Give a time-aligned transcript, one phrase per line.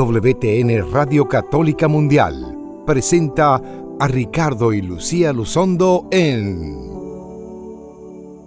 [0.00, 2.56] EWTN Radio Católica Mundial
[2.86, 3.60] presenta
[4.00, 6.88] a Ricardo y Lucía Luzondo en...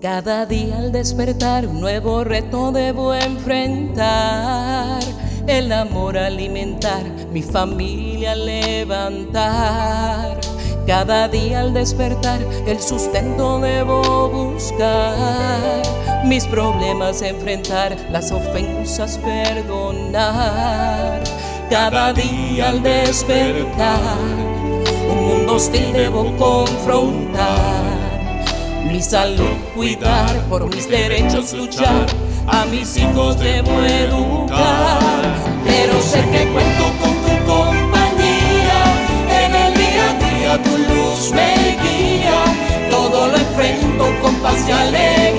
[0.02, 5.04] Cada día al despertar un nuevo reto debo enfrentar.
[5.46, 10.40] El amor alimentar, mi familia levantar.
[10.88, 15.84] Cada día al despertar el sustento debo buscar.
[16.26, 21.22] Mis problemas enfrentar, las ofensas perdonar.
[21.70, 24.54] Cada día al despertar
[25.09, 27.84] un mundo hostil debo confrontar.
[28.85, 32.05] Mi salud cuidar, por mis derechos luchar.
[32.48, 35.21] A mis hijos debo educar.
[35.65, 38.82] Pero sé que cuento con tu compañía
[39.45, 42.43] en el día a día tu luz me guía,
[42.91, 45.32] todo lo enfrento con paz y alegría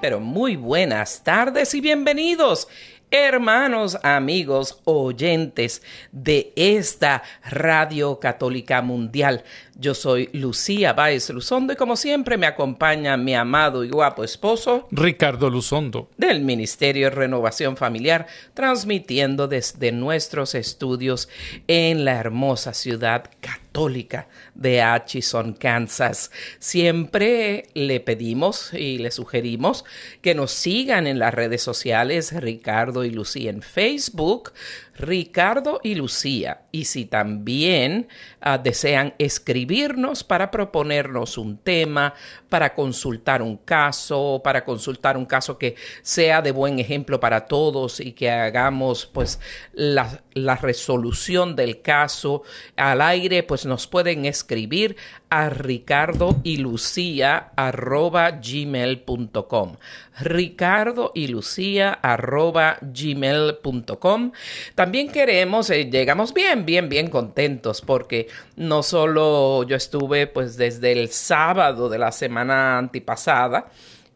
[0.00, 2.68] Pero muy buenas tardes y bienvenidos.
[3.10, 11.96] Hermanos, amigos, oyentes de esta Radio Católica Mundial, yo soy Lucía Báez Luzondo y como
[11.96, 18.26] siempre me acompaña mi amado y guapo esposo Ricardo Luzondo del Ministerio de Renovación Familiar,
[18.54, 21.28] transmitiendo desde nuestros estudios
[21.68, 26.30] en la hermosa ciudad católica de Atchison, Kansas.
[26.58, 29.84] Siempre le pedimos y le sugerimos
[30.20, 34.52] que nos sigan en las redes sociales Ricardo y Lucía en Facebook,
[34.98, 36.62] Ricardo y Lucía.
[36.70, 38.08] Y si también
[38.44, 42.14] uh, desean escribirnos para proponernos un tema,
[42.48, 48.00] para consultar un caso, para consultar un caso que sea de buen ejemplo para todos
[48.00, 49.40] y que hagamos pues
[49.72, 52.42] la, la resolución del caso
[52.76, 54.96] al aire, pues nos pueden escribir
[55.30, 59.76] a ricardo y lucía arroba gmail.com
[60.20, 64.32] ricardo y lucía arroba gmail.com
[64.74, 70.92] también queremos eh, llegamos bien bien bien contentos porque no solo yo estuve pues desde
[70.92, 73.68] el sábado de la semana antipasada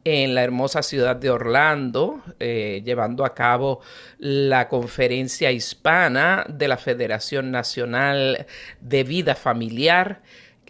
[0.06, 3.80] en la hermosa ciudad de Orlando, eh, llevando a cabo
[4.18, 8.46] la conferencia hispana de la Federación Nacional
[8.80, 10.22] de Vida Familiar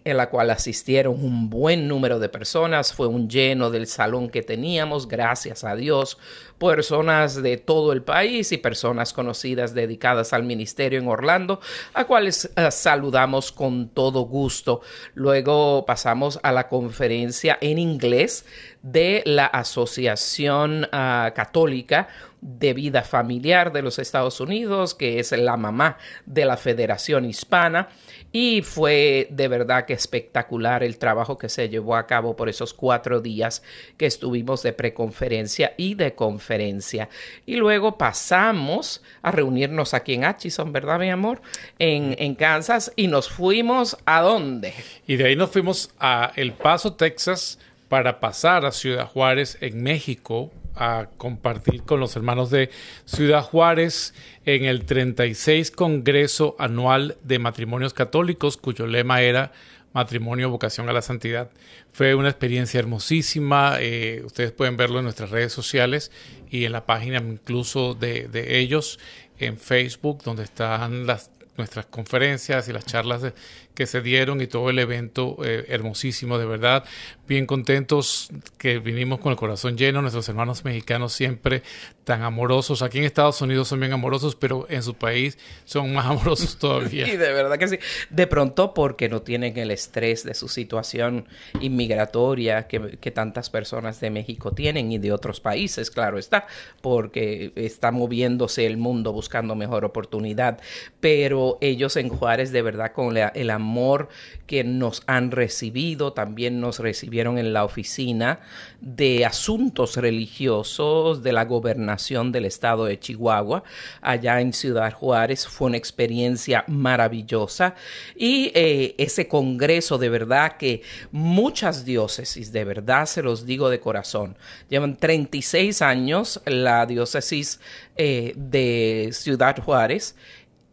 [0.07, 2.93] en la cual asistieron un buen número de personas.
[2.93, 6.17] Fue un lleno del salón que teníamos, gracias a Dios,
[6.59, 11.61] personas de todo el país y personas conocidas dedicadas al ministerio en Orlando,
[11.93, 14.81] a cuales uh, saludamos con todo gusto.
[15.15, 18.47] Luego pasamos a la conferencia en inglés
[18.83, 22.07] de la Asociación uh, Católica
[22.41, 27.89] de Vida Familiar de los Estados Unidos, que es la mamá de la Federación Hispana,
[28.39, 32.75] y fue de verdad que espectacular el trabajo que se llevó a cabo por esos
[32.75, 33.63] cuatro días
[33.97, 37.09] que estuvimos de preconferencia y de conferencia.
[37.47, 41.41] Y luego pasamos a reunirnos aquí en Atchison, ¿verdad, mi amor?
[41.79, 44.75] En, en Kansas, y nos fuimos a dónde?
[45.07, 47.59] Y de ahí nos fuimos a El Paso, Texas,
[47.89, 52.71] para pasar a Ciudad Juárez, en México, a compartir con los hermanos de
[53.05, 54.15] Ciudad Juárez
[54.45, 59.53] en el 36 Congreso Anual de Matrimonios Católicos, cuyo lema era
[59.93, 61.51] Matrimonio, Vocación a la Santidad.
[61.93, 66.13] Fue una experiencia hermosísima, eh, ustedes pueden verlo en nuestras redes sociales
[66.51, 68.99] y en la página incluso de, de ellos
[69.39, 73.33] en Facebook, donde están las nuestras conferencias y las charlas de,
[73.77, 76.85] que se dieron y todo el evento eh, hermosísimo, de verdad.
[77.29, 80.01] Bien contentos que vinimos con el corazón lleno.
[80.01, 81.63] Nuestros hermanos mexicanos siempre
[82.05, 82.81] tan amorosos.
[82.81, 87.07] Aquí en Estados Unidos son bien amorosos, pero en su país son más amorosos todavía.
[87.07, 87.79] y de verdad que sí.
[88.09, 91.29] De pronto porque no tienen el estrés de su situación
[91.61, 96.47] inmigratoria que, que tantas personas de México tienen y de otros países, claro está,
[96.81, 100.61] porque está moviéndose el mundo buscando mejor oportunidad.
[101.01, 104.09] Pero ellos en Juárez, de verdad, con el amor amor
[104.47, 106.13] que nos han recibido.
[106.13, 108.39] También nos recibieron en la oficina
[108.81, 113.65] de asuntos religiosos de la gobernación del estado de Chihuahua,
[114.01, 115.47] allá en Ciudad Juárez.
[115.49, 117.75] Fue una experiencia maravillosa.
[118.15, 123.81] Y eh, ese congreso, de verdad que muchas diócesis, de verdad se los digo de
[123.81, 124.37] corazón,
[124.69, 127.61] llevan 36 años la diócesis
[127.97, 130.15] eh, de Ciudad Juárez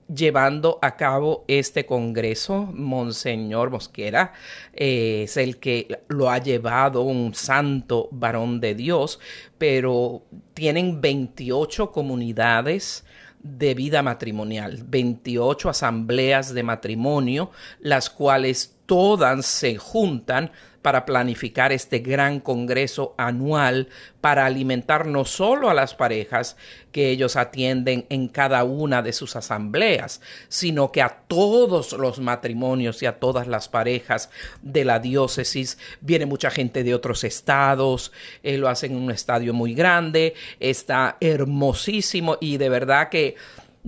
[0.07, 2.69] llevando a cabo este congreso.
[2.73, 4.33] Monseñor Mosquera
[4.73, 9.19] eh, es el que lo ha llevado un santo varón de Dios,
[9.57, 10.23] pero
[10.53, 13.05] tienen 28 comunidades
[13.43, 17.51] de vida matrimonial, 28 asambleas de matrimonio,
[17.81, 20.51] las cuales todas se juntan
[20.83, 23.87] para planificar este gran congreso anual
[24.21, 26.55] para alimentar no solo a las parejas
[26.91, 33.01] que ellos atienden en cada una de sus asambleas, sino que a todos los matrimonios
[33.01, 34.29] y a todas las parejas
[34.61, 35.79] de la diócesis.
[36.01, 38.11] Viene mucha gente de otros estados,
[38.43, 43.35] eh, lo hacen en un estadio muy grande, está hermosísimo y de verdad que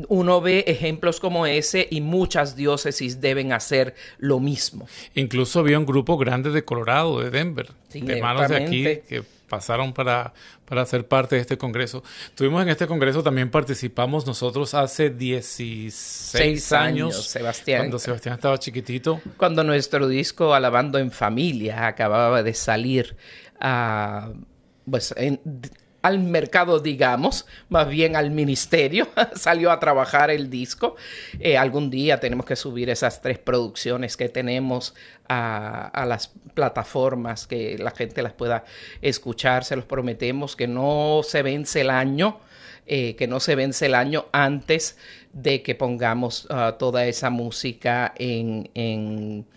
[0.08, 4.88] uno ve ejemplos como ese y muchas diócesis deben hacer lo mismo.
[5.14, 9.94] Incluso había un grupo grande de Colorado, de Denver, de hermanos de aquí que pasaron
[9.94, 10.34] para,
[10.66, 12.04] para ser parte de este congreso.
[12.34, 17.82] Tuvimos en este congreso, también participamos nosotros hace 16 años, Sebastián.
[17.82, 19.22] Cuando Sebastián estaba chiquitito.
[19.38, 23.16] Cuando nuestro disco Alabando en Familia acababa de salir
[23.60, 24.32] a...
[24.90, 25.40] pues en,
[26.06, 29.08] al mercado, digamos, más bien al ministerio.
[29.36, 30.96] Salió a trabajar el disco.
[31.40, 34.94] Eh, algún día tenemos que subir esas tres producciones que tenemos
[35.28, 38.66] a, las plataformas, que la gente las pueda
[39.02, 39.64] escuchar.
[39.64, 42.40] Se los prometemos que no se vence el año.
[42.88, 44.96] Eh, que no se vence el año antes
[45.34, 49.48] de que pongamos ah, toda esa música en, en,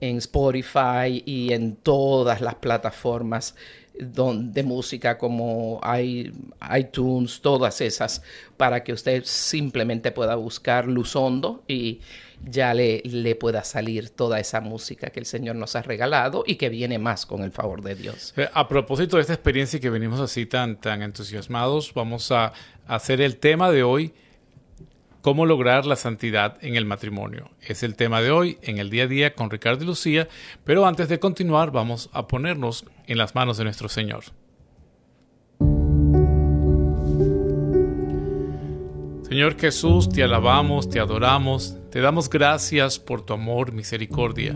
[0.00, 3.56] en Spotify y en todas las plataformas
[3.98, 5.80] de música como
[6.78, 8.22] iTunes, todas esas,
[8.56, 12.00] para que usted simplemente pueda buscar Luzondo y
[12.44, 16.56] ya le, le pueda salir toda esa música que el Señor nos ha regalado y
[16.56, 18.32] que viene más con el favor de Dios.
[18.36, 22.52] Eh, a propósito de esta experiencia que venimos así tan, tan entusiasmados, vamos a
[22.86, 24.12] hacer el tema de hoy
[25.20, 27.50] ¿Cómo lograr la santidad en el matrimonio?
[27.60, 30.28] Es el tema de hoy en el día a día con Ricardo y Lucía,
[30.62, 34.24] pero antes de continuar vamos a ponernos en las manos de nuestro Señor.
[39.28, 44.54] Señor Jesús, te alabamos, te adoramos, te damos gracias por tu amor, misericordia.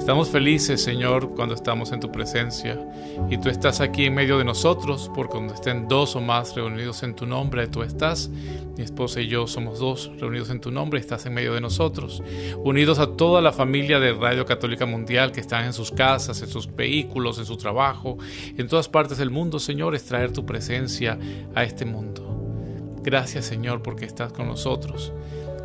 [0.00, 2.82] Estamos felices, Señor, cuando estamos en tu presencia
[3.28, 7.02] y tú estás aquí en medio de nosotros, porque cuando estén dos o más reunidos
[7.02, 8.30] en tu nombre, tú estás.
[8.78, 12.22] Mi esposa y yo somos dos reunidos en tu nombre, estás en medio de nosotros.
[12.64, 16.48] Unidos a toda la familia de Radio Católica Mundial que están en sus casas, en
[16.48, 18.16] sus vehículos, en su trabajo,
[18.56, 21.18] en todas partes del mundo, Señor, es traer tu presencia
[21.54, 22.96] a este mundo.
[23.02, 25.12] Gracias Señor porque estás con nosotros.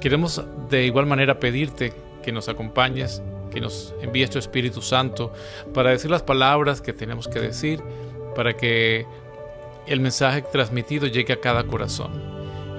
[0.02, 3.24] Queremos de igual manera pedirte que nos acompañes,
[3.56, 5.32] que nos envíes tu Espíritu Santo
[5.74, 7.82] para decir las palabras que tenemos que decir,
[8.36, 9.06] para que
[9.88, 12.12] el mensaje transmitido llegue a cada corazón.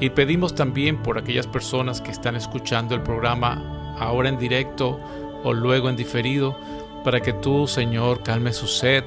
[0.01, 5.01] Y pedimos también por aquellas personas que están escuchando el programa ahora en directo
[5.43, 6.55] o luego en diferido,
[7.03, 9.05] para que tú, Señor, calme su sed,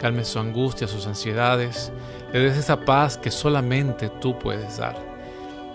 [0.00, 1.92] calme su angustia, sus ansiedades,
[2.32, 4.96] le des esa paz que solamente tú puedes dar.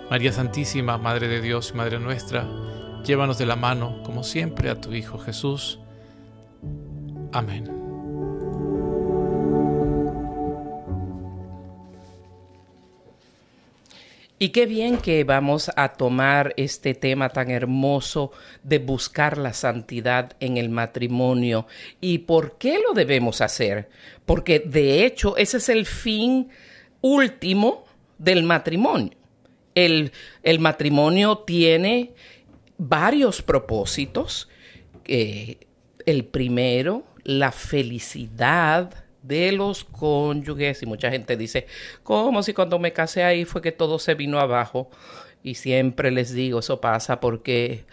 [0.09, 2.45] María Santísima, Madre de Dios y Madre nuestra,
[3.03, 5.80] llévanos de la mano, como siempre, a tu Hijo Jesús.
[7.31, 7.81] Amén.
[14.42, 18.31] Y qué bien que vamos a tomar este tema tan hermoso
[18.63, 21.67] de buscar la santidad en el matrimonio.
[22.01, 23.89] ¿Y por qué lo debemos hacer?
[24.25, 26.50] Porque de hecho ese es el fin
[27.01, 27.86] último
[28.17, 29.12] del matrimonio.
[29.75, 32.13] El, el matrimonio tiene
[32.81, 34.50] varios propósitos.
[35.05, 35.59] Eh,
[36.05, 41.67] el primero, la felicidad de los cónyuges y mucha gente dice,
[42.01, 44.89] ¿cómo si cuando me casé ahí fue que todo se vino abajo?
[45.43, 47.85] Y siempre les digo, eso pasa porque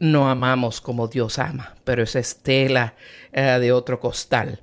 [0.00, 2.94] no amamos como Dios ama, pero esa es tela
[3.32, 4.58] eh, de otro costal.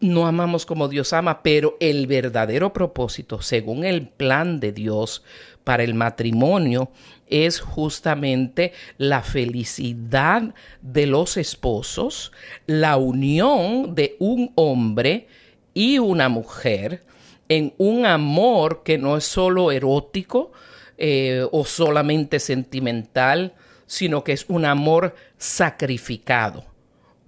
[0.00, 5.22] No amamos como Dios ama, pero el verdadero propósito, según el plan de Dios
[5.64, 6.90] para el matrimonio,
[7.28, 12.32] es justamente la felicidad de los esposos,
[12.66, 15.26] la unión de un hombre
[15.74, 17.04] y una mujer
[17.48, 20.52] en un amor que no es solo erótico
[20.98, 23.54] eh, o solamente sentimental,
[23.86, 26.64] sino que es un amor sacrificado,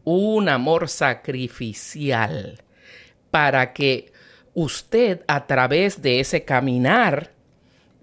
[0.05, 2.63] un amor sacrificial,
[3.31, 4.13] para que
[4.55, 7.33] usted a través de ese caminar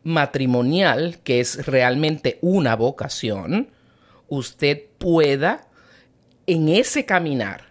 [0.05, 3.71] matrimonial, que es realmente una vocación,
[4.29, 5.67] usted pueda
[6.47, 7.65] en ese caminar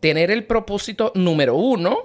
[0.00, 1.98] tener el propósito número uno,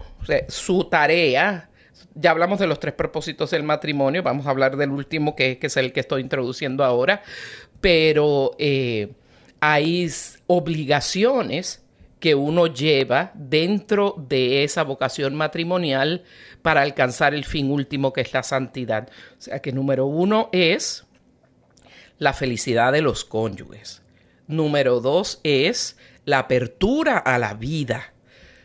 [0.50, 1.70] su tarea.
[2.16, 5.78] Ya hablamos de los tres propósitos del matrimonio, vamos a hablar del último que, es
[5.78, 7.22] el que estoy introduciendo ahora,
[7.80, 9.14] pero eh,
[9.60, 10.10] hay
[10.48, 11.84] obligaciones
[12.20, 16.24] que uno lleva dentro de esa vocación matrimonial
[16.62, 19.10] para alcanzar el fin último que es la santidad.
[19.38, 21.06] O sea que número uno es
[22.18, 24.02] la felicidad de los cónyuges.
[24.48, 28.14] Número dos es la apertura a la vida,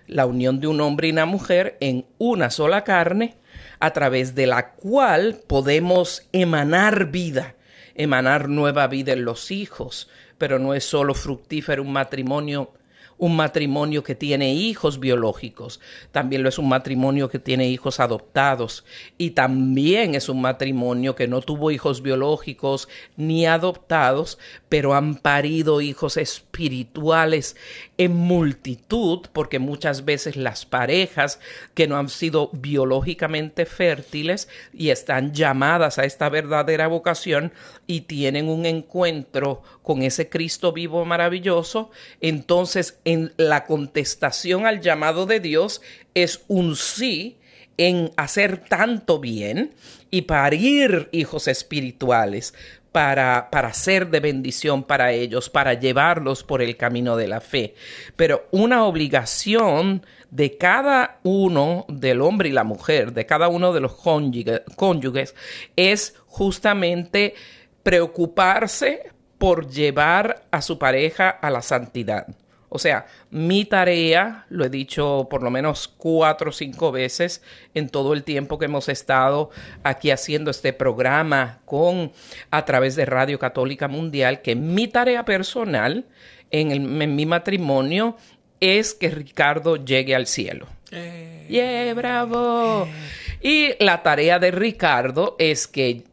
[0.06, 3.37] la unión de un hombre y una mujer en una sola carne,
[3.80, 7.56] a través de la cual podemos emanar vida,
[7.94, 12.73] emanar nueva vida en los hijos, pero no es solo fructífero un matrimonio
[13.22, 15.78] un matrimonio que tiene hijos biológicos,
[16.10, 18.84] también lo es un matrimonio que tiene hijos adoptados
[19.16, 25.80] y también es un matrimonio que no tuvo hijos biológicos ni adoptados, pero han parido
[25.80, 27.54] hijos espirituales
[27.96, 31.38] en multitud, porque muchas veces las parejas
[31.74, 37.52] que no han sido biológicamente fértiles y están llamadas a esta verdadera vocación
[37.86, 45.26] y tienen un encuentro con ese Cristo vivo maravilloso, entonces en la contestación al llamado
[45.26, 45.83] de Dios
[46.14, 47.38] es un sí
[47.76, 49.75] en hacer tanto bien
[50.11, 52.54] y parir hijos espirituales
[52.92, 57.75] para, para ser de bendición para ellos, para llevarlos por el camino de la fe.
[58.16, 63.81] Pero una obligación de cada uno, del hombre y la mujer, de cada uno de
[63.81, 65.35] los cónyuges,
[65.76, 67.35] es justamente
[67.83, 72.26] preocuparse por llevar a su pareja a la santidad.
[72.74, 77.42] O sea, mi tarea, lo he dicho por lo menos cuatro o cinco veces
[77.74, 79.50] en todo el tiempo que hemos estado
[79.82, 82.12] aquí haciendo este programa con
[82.50, 86.06] a través de Radio Católica Mundial, que mi tarea personal
[86.50, 88.16] en, mi matrimonio
[88.60, 90.66] es que Ricardo llegue al cielo.
[90.92, 92.87] Eh, ¡Yeah, bravo!
[92.87, 93.22] Eh.
[93.44, 96.04] Y la tarea de Ricardo es que,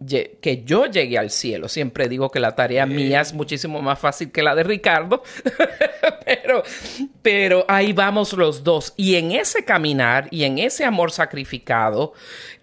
[0.42, 1.70] que yo llegue al cielo.
[1.70, 5.22] Siempre digo que la tarea mía es muchísimo más fácil que la de Ricardo,
[6.26, 6.64] pero,
[7.22, 8.96] pero ahí vamos los dos.
[8.98, 12.14] Y en ese caminar y en ese amor sacrificado,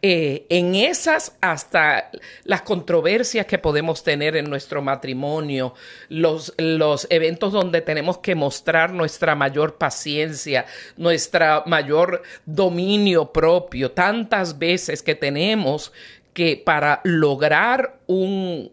[0.02, 2.11] eh, en esas hasta
[2.44, 5.75] las controversias que podemos tener en nuestro matrimonio,
[6.08, 12.05] los, los eventos donde tenemos que mostrar nuestra mayor paciencia, nuestra mayor
[12.44, 15.92] dominio propio, tantas veces que tenemos
[16.32, 18.70] que para lograr un,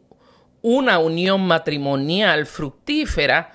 [0.62, 3.54] una unión matrimonial fructífera,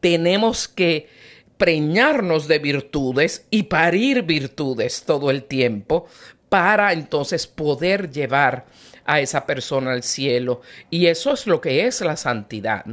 [0.00, 1.08] tenemos que
[1.56, 6.06] preñarnos de virtudes y parir virtudes todo el tiempo
[6.48, 8.64] para entonces poder llevar
[9.04, 10.62] a esa persona al cielo.
[10.88, 12.84] Y eso es lo que es la santidad,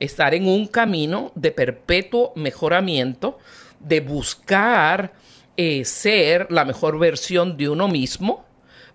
[0.00, 3.38] estar en un camino de perpetuo mejoramiento,
[3.78, 5.12] de buscar
[5.56, 8.44] eh, ser la mejor versión de uno mismo,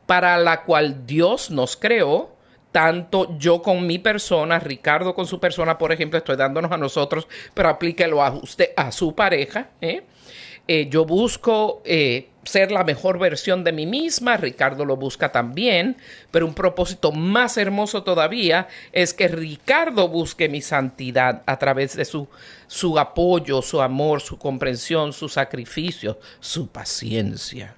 [0.06, 2.36] para la cual Dios nos creó,
[2.72, 7.28] tanto yo con mi persona, Ricardo con su persona, por ejemplo, estoy dándonos a nosotros,
[7.54, 9.70] pero aplíquelo a usted, a su pareja.
[9.82, 10.04] ¿eh?
[10.74, 15.98] Eh, yo busco eh, ser la mejor versión de mí misma, Ricardo lo busca también,
[16.32, 22.06] pero un propósito más hermoso todavía es que Ricardo busque mi santidad a través de
[22.06, 22.30] su,
[22.68, 27.76] su apoyo, su amor, su comprensión, su sacrificio, su paciencia,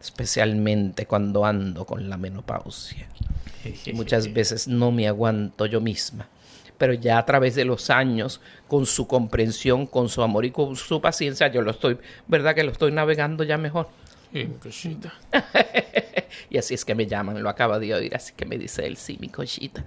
[0.00, 3.08] especialmente cuando ando con la menopausia.
[3.94, 6.28] Muchas veces no me aguanto yo misma
[6.78, 10.76] pero ya a través de los años, con su comprensión, con su amor y con
[10.76, 13.88] su paciencia, yo lo estoy, ¿verdad que lo estoy navegando ya mejor?
[14.32, 15.14] Sí, cosita.
[16.50, 18.96] y así es que me llaman, lo acaba de oír, así que me dice él,
[18.96, 19.84] sí, mi cosita.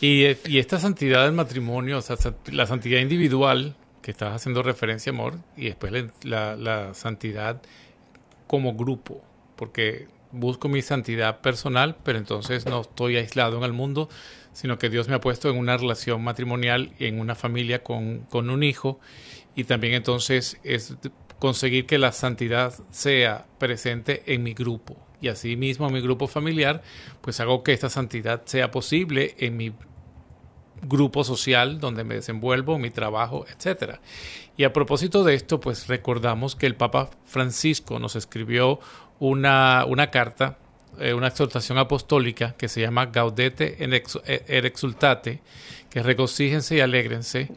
[0.00, 2.16] Y, y, esta santidad del matrimonio, o sea,
[2.52, 7.60] la santidad individual, que estás haciendo referencia, amor, y después la, la santidad
[8.46, 9.22] como grupo,
[9.56, 14.08] porque busco mi santidad personal, pero entonces no estoy aislado en el mundo,
[14.52, 18.62] sino que Dios me ha puesto en una relación matrimonial en una familia con, un
[18.62, 18.98] hijo
[19.54, 20.96] y también entonces es
[21.38, 26.26] conseguir que la santidad sea presente en mi grupo y así mismo en mi grupo
[26.26, 26.82] familiar,
[27.20, 29.72] pues hago que esta santidad sea posible en mi
[30.82, 33.96] grupo social donde me desenvuelvo, mi trabajo, etc.
[34.56, 38.80] Y a propósito de esto, pues recordamos que el Papa Francisco nos escribió
[39.18, 40.58] una, una carta
[41.00, 45.42] eh, una exhortación apostólica que se llama Gaudete eh, er exultate,
[45.90, 47.50] que regocíjense y alégrense,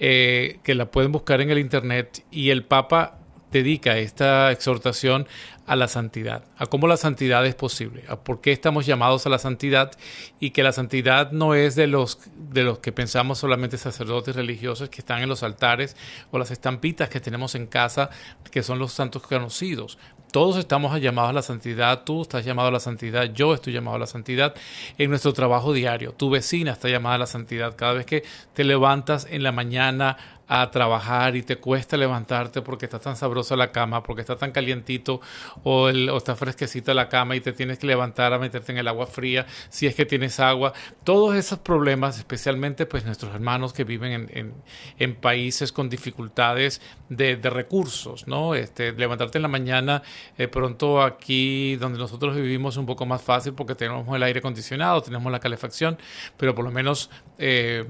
[0.00, 3.18] eh, que la pueden buscar en el internet y el Papa
[3.52, 5.28] dedica esta exhortación
[5.66, 9.28] a la santidad, a cómo la santidad es posible, a por qué estamos llamados a
[9.28, 9.92] la santidad
[10.40, 14.88] y que la santidad no es de los, de los que pensamos solamente sacerdotes religiosos
[14.88, 15.94] que están en los altares
[16.30, 18.08] o las estampitas que tenemos en casa,
[18.50, 19.98] que son los santos conocidos.
[20.30, 23.96] Todos estamos llamados a la santidad, tú estás llamado a la santidad, yo estoy llamado
[23.96, 24.54] a la santidad
[24.98, 27.74] en nuestro trabajo diario, tu vecina está llamada a la santidad.
[27.76, 30.18] Cada vez que te levantas en la mañana
[30.48, 34.50] a trabajar y te cuesta levantarte porque está tan sabrosa la cama, porque está tan
[34.50, 35.20] calientito
[35.62, 38.78] o, el, o está fresquecita la cama y te tienes que levantar a meterte en
[38.78, 40.72] el agua fría si es que tienes agua.
[41.04, 44.54] Todos esos problemas, especialmente pues nuestros hermanos que viven en,
[44.98, 48.54] en, países con dificultades de, de, recursos, ¿no?
[48.54, 50.02] Este, levantarte en la mañana,
[50.38, 55.02] eh, pronto aquí donde nosotros vivimos un poco más fácil porque tenemos el aire acondicionado,
[55.02, 55.98] tenemos la calefacción,
[56.36, 57.10] pero por lo menos...
[57.38, 57.84] Eh,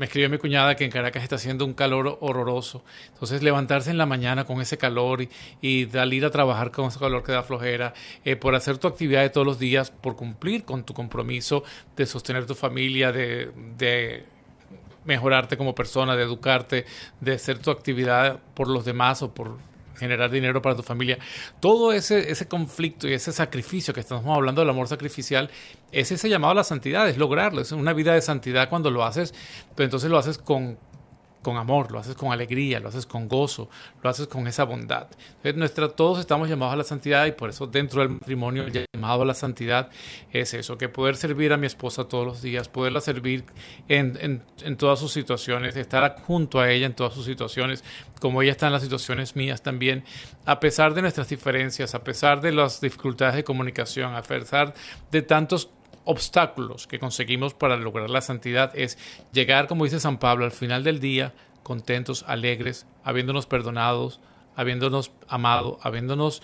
[0.00, 2.82] me escribió mi cuñada que en Caracas está haciendo un calor horroroso.
[3.12, 5.28] Entonces levantarse en la mañana con ese calor y,
[5.60, 7.92] y salir a trabajar con ese calor que da flojera,
[8.24, 11.64] eh, por hacer tu actividad de todos los días, por cumplir con tu compromiso
[11.96, 14.24] de sostener tu familia, de, de
[15.04, 16.86] mejorarte como persona, de educarte,
[17.20, 19.58] de hacer tu actividad por los demás o por
[20.00, 21.18] generar dinero para tu familia.
[21.60, 25.50] Todo ese, ese conflicto y ese sacrificio que estamos hablando del amor sacrificial
[25.92, 29.04] es ese llamado a la santidad, es lograrlo, es una vida de santidad cuando lo
[29.04, 29.34] haces,
[29.76, 30.78] pero entonces lo haces con,
[31.42, 33.68] con amor, lo haces con alegría, lo haces con gozo,
[34.02, 35.08] lo haces con esa bondad.
[35.42, 39.24] Entonces, todos estamos llamados a la santidad y por eso dentro del matrimonio llamado a
[39.24, 39.90] la santidad
[40.32, 43.44] es eso, que poder servir a mi esposa todos los días, poderla servir
[43.88, 47.84] en, en todas sus situaciones, estar junto a ella en todas sus situaciones,
[48.20, 50.04] como ella está en las situaciones mías también,
[50.44, 54.74] a pesar de nuestras diferencias, a pesar de las dificultades de comunicación, a pesar
[55.10, 55.70] de tantos
[56.10, 58.98] obstáculos que conseguimos para lograr la santidad es
[59.32, 64.20] llegar, como dice San Pablo, al final del día contentos, alegres, habiéndonos perdonados,
[64.56, 66.42] habiéndonos amado, habiéndonos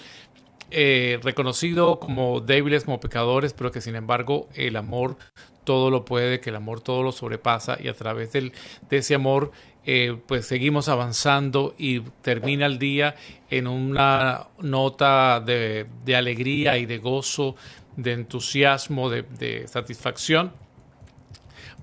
[0.70, 5.16] eh, reconocido como débiles, como pecadores, pero que sin embargo el amor
[5.64, 8.52] todo lo puede, que el amor todo lo sobrepasa y a través del,
[8.88, 9.50] de ese amor
[9.84, 13.14] eh, pues seguimos avanzando y termina el día
[13.50, 17.56] en una nota de, de alegría y de gozo
[17.96, 20.52] de entusiasmo, de, satisfacción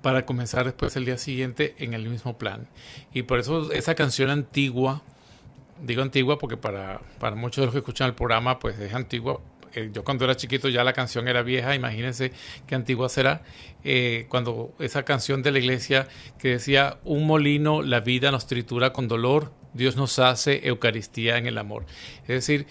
[0.02, 2.68] para comenzar después el día siguiente en el mismo plan.
[3.14, 5.02] Y por eso esa canción antigua,
[5.82, 9.40] digo antigua porque para, para muchos de los que escuchan el programa, pues es antigua.
[9.76, 12.32] Eh, yo cuando era chiquito ya la canción era vieja, imagínense
[12.68, 13.42] qué antigua será.
[13.84, 18.94] Eh, cuando esa canción de la iglesia que decía, un molino la vida nos tritura
[18.94, 21.86] con dolor, Dios nos hace Eucaristía en el amor.
[22.24, 22.68] Es decir,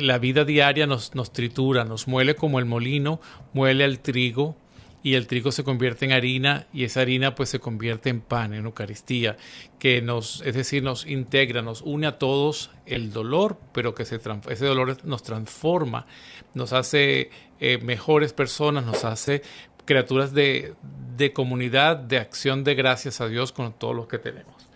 [0.00, 3.20] la vida diaria nos, nos tritura, nos muele como el molino,
[3.52, 4.56] muele al trigo
[5.02, 8.52] y el trigo se convierte en harina y esa harina pues se convierte en pan,
[8.52, 9.36] en Eucaristía,
[9.78, 14.20] que nos, es decir, nos integra, nos une a todos el dolor, pero que se,
[14.48, 16.06] ese dolor nos transforma,
[16.54, 19.42] nos hace eh, mejores personas, nos hace
[19.86, 20.74] criaturas de,
[21.16, 24.68] de comunidad, de acción de gracias a Dios con todos los que tenemos.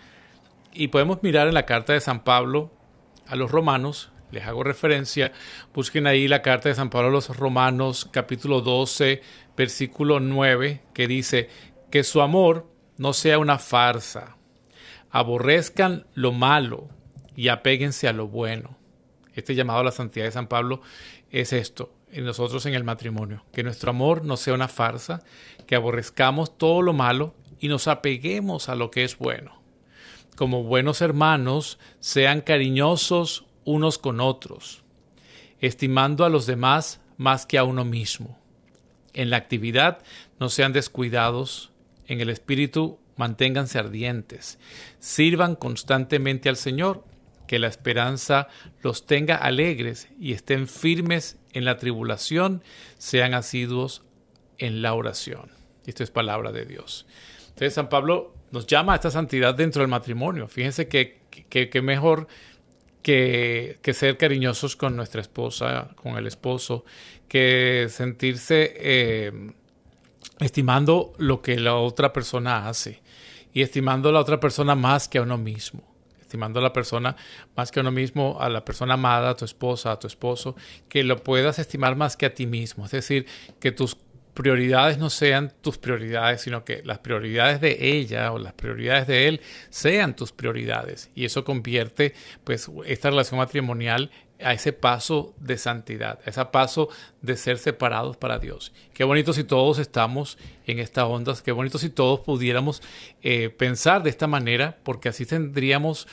[0.73, 2.71] Y podemos mirar en la carta de San Pablo
[3.27, 5.33] a los romanos, les hago referencia,
[5.73, 9.23] busquen ahí la carta de San Pablo a los Romanos capítulo 12,
[9.57, 11.49] versículo 9, que dice,
[11.90, 12.68] que su amor
[12.99, 14.37] no sea una farsa,
[15.11, 16.88] aborrezcan lo malo
[17.37, 18.77] y apéguense a lo bueno.
[19.35, 20.83] Este llamado a la santidad de San Pablo
[21.31, 25.23] es esto, en nosotros en el matrimonio, que nuestro amor no sea una farsa,
[25.66, 29.62] que aborrezcamos todo lo malo y nos apeguemos a lo que es bueno.
[30.35, 34.83] Como buenos hermanos, sean cariñosos unos con otros,
[35.61, 38.38] estimando a los demás más que a uno mismo.
[39.12, 40.00] En la actividad
[40.40, 41.72] no sean descuidados,
[42.07, 44.59] en el espíritu manténganse ardientes,
[44.98, 47.05] sirvan constantemente al Señor,
[47.46, 48.48] que la esperanza
[48.83, 52.62] los tenga alegres y estén firmes en la tribulación,
[52.98, 54.03] sean asiduos
[54.59, 55.50] en la oración.
[55.87, 57.07] Esto es palabra de Dios.
[57.48, 60.48] Entonces San Pablo nos llama a esta santidad dentro del matrimonio.
[60.48, 62.29] Fíjense que, que mejor
[63.05, 66.87] que, ser cariñosos con nuestra esposa, con el esposo,
[67.29, 69.53] que sentirse eh,
[70.40, 73.03] estimando lo que la otra persona hace
[73.53, 75.83] y estimando a la otra persona más que a uno mismo.
[76.19, 77.14] Estimando a la persona
[77.55, 80.57] más que a uno mismo, a la persona amada, a tu esposa, a tu esposo,
[80.88, 82.87] que lo puedas estimar más que a ti mismo.
[82.87, 83.27] Es decir,
[83.61, 83.99] que tus
[84.35, 89.29] prioridades no sean tus prioridades, sino que las prioridades de ella o las prioridades de
[89.29, 91.11] él sean tus prioridades.
[91.14, 94.11] Y eso convierte pues esta relación matrimonial
[94.42, 96.88] a ese paso de santidad, a ese paso
[97.23, 98.73] de ser separados para Dios.
[98.92, 102.83] Qué bonito si todos estamos en estas ondas, qué bonito si todos pudiéramos
[103.23, 106.09] eh, pensar de esta manera, porque así tendríamos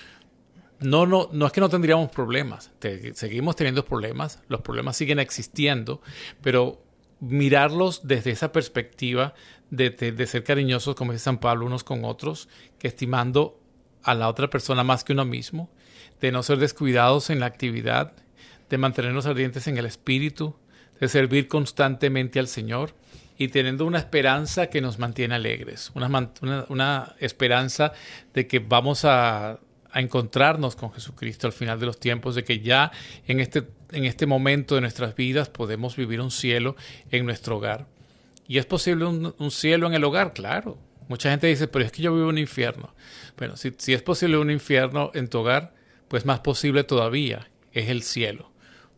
[0.80, 2.72] no, no, no es que no tendríamos problemas,
[3.14, 6.02] seguimos teniendo problemas, los problemas siguen existiendo,
[6.42, 6.82] pero
[7.22, 9.34] mirarlos desde esa perspectiva
[9.70, 13.62] de, de, ser cariñosos, como dice San Pablo, unos con otros, que estimando
[14.04, 15.70] a la otra persona más que uno mismo,
[16.20, 18.14] de no ser descuidados en la actividad,
[18.70, 20.56] de mantenernos ardientes en el espíritu,
[21.00, 22.94] de servir constantemente al Señor
[23.38, 27.94] y teniendo una esperanza que nos mantiene alegres, una, esperanza
[28.34, 29.60] de que vamos a,
[30.00, 32.92] encontrarnos con Jesucristo al final de los tiempos, de que ya
[33.28, 36.76] en este, en este momento de nuestras vidas podemos vivir un cielo
[37.12, 37.88] en nuestro hogar.
[38.48, 40.34] ¿Y es posible un, cielo en el hogar?
[40.34, 40.78] Claro.
[41.08, 42.94] Mucha gente dice, pero es que yo vivo un infierno.
[43.38, 45.74] Bueno, si, si es posible un infierno en tu hogar,
[46.08, 48.52] pues más posible todavía es el cielo.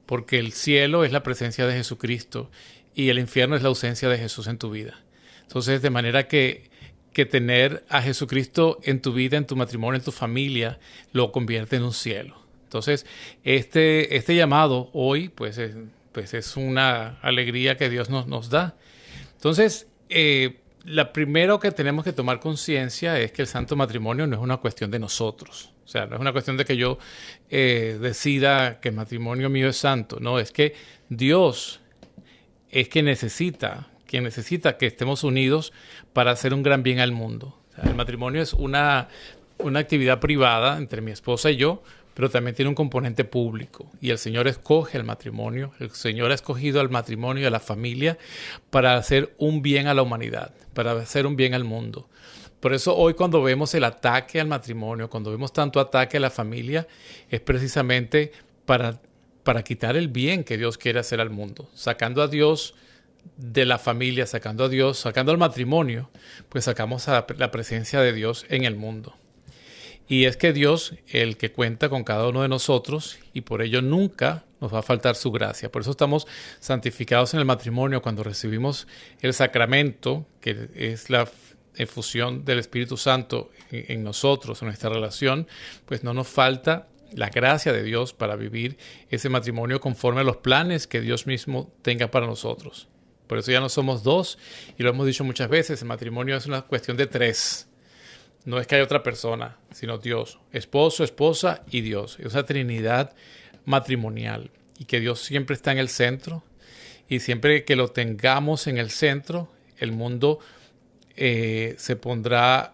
[0.05, 2.51] Porque el cielo es la presencia de Jesucristo
[2.95, 4.99] y el infierno es la ausencia de Jesús en tu vida.
[5.43, 6.69] Entonces, de manera que,
[7.13, 10.79] que tener a Jesucristo en tu vida, en tu matrimonio, en tu familia,
[11.11, 12.41] lo convierte en un cielo.
[12.63, 13.05] Entonces,
[13.43, 15.75] este, este llamado hoy, pues es,
[16.11, 18.75] pues es una alegría que Dios nos, nos da.
[19.35, 24.35] Entonces, eh, la primero que tenemos que tomar conciencia es que el santo matrimonio no
[24.35, 25.71] es una cuestión de nosotros.
[25.85, 26.97] O sea, no es una cuestión de que yo
[27.49, 30.19] eh, decida que el matrimonio mío es santo.
[30.19, 30.73] No, es que
[31.09, 31.79] Dios
[32.71, 35.73] es que necesita, que necesita que estemos unidos
[36.13, 37.57] para hacer un gran bien al mundo.
[37.83, 39.07] el matrimonio es una,
[39.57, 41.81] una actividad privada entre mi esposa y yo,
[42.13, 43.89] pero también tiene un componente público.
[44.01, 47.59] Y el Señor escoge el matrimonio, el Señor ha escogido al matrimonio y a la
[47.59, 48.19] familia
[48.69, 52.07] para hacer un bien a la humanidad, para hacer un bien al mundo.
[52.59, 56.29] Por eso hoy cuando vemos el ataque al matrimonio, cuando vemos tanto ataque a la
[56.29, 56.87] familia,
[57.31, 58.31] es precisamente
[58.67, 59.01] para
[59.43, 62.75] para quitar el bien que Dios quiere hacer al mundo, sacando a Dios
[63.37, 66.09] de la familia, sacando a Dios, sacando al matrimonio,
[66.49, 69.15] pues sacamos la presencia de Dios en el mundo.
[70.07, 73.81] Y es que Dios, el que cuenta con cada uno de nosotros, y por ello
[73.81, 75.71] nunca nos va a faltar su gracia.
[75.71, 76.27] Por eso estamos
[76.59, 78.87] santificados en el matrimonio cuando recibimos
[79.21, 81.29] el sacramento, que es la
[81.75, 85.47] efusión del Espíritu Santo en nosotros, en nuestra relación,
[85.85, 88.77] pues no nos falta la gracia de Dios para vivir
[89.09, 92.87] ese matrimonio conforme a los planes que Dios mismo tenga para nosotros.
[93.27, 94.37] Por eso ya no somos dos,
[94.77, 97.67] y lo hemos dicho muchas veces, el matrimonio es una cuestión de tres.
[98.45, 102.17] No es que haya otra persona, sino Dios, esposo, esposa y Dios.
[102.19, 103.15] Es una trinidad
[103.65, 106.43] matrimonial y que Dios siempre está en el centro
[107.07, 110.39] y siempre que lo tengamos en el centro, el mundo
[111.15, 112.73] eh, se pondrá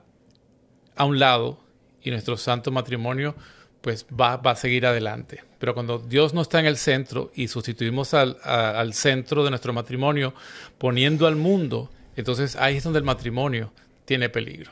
[0.95, 1.59] a un lado
[2.01, 3.35] y nuestro santo matrimonio
[3.81, 5.43] pues va, a seguir adelante.
[5.57, 9.73] Pero cuando Dios no está en el centro y sustituimos al, al, centro de nuestro
[9.73, 10.33] matrimonio
[10.77, 13.71] poniendo al mundo, entonces ahí es donde el matrimonio
[14.05, 14.71] tiene peligro.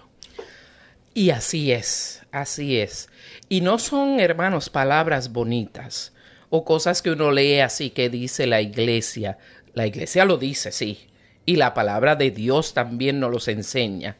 [1.14, 3.10] Y así es, así es.
[3.50, 6.14] Y no son, hermanos, palabras bonitas
[6.50, 9.38] o cosas que uno lee así que dice la iglesia.
[9.74, 11.08] La iglesia lo dice, sí.
[11.46, 14.18] Y la palabra de Dios también nos los enseña.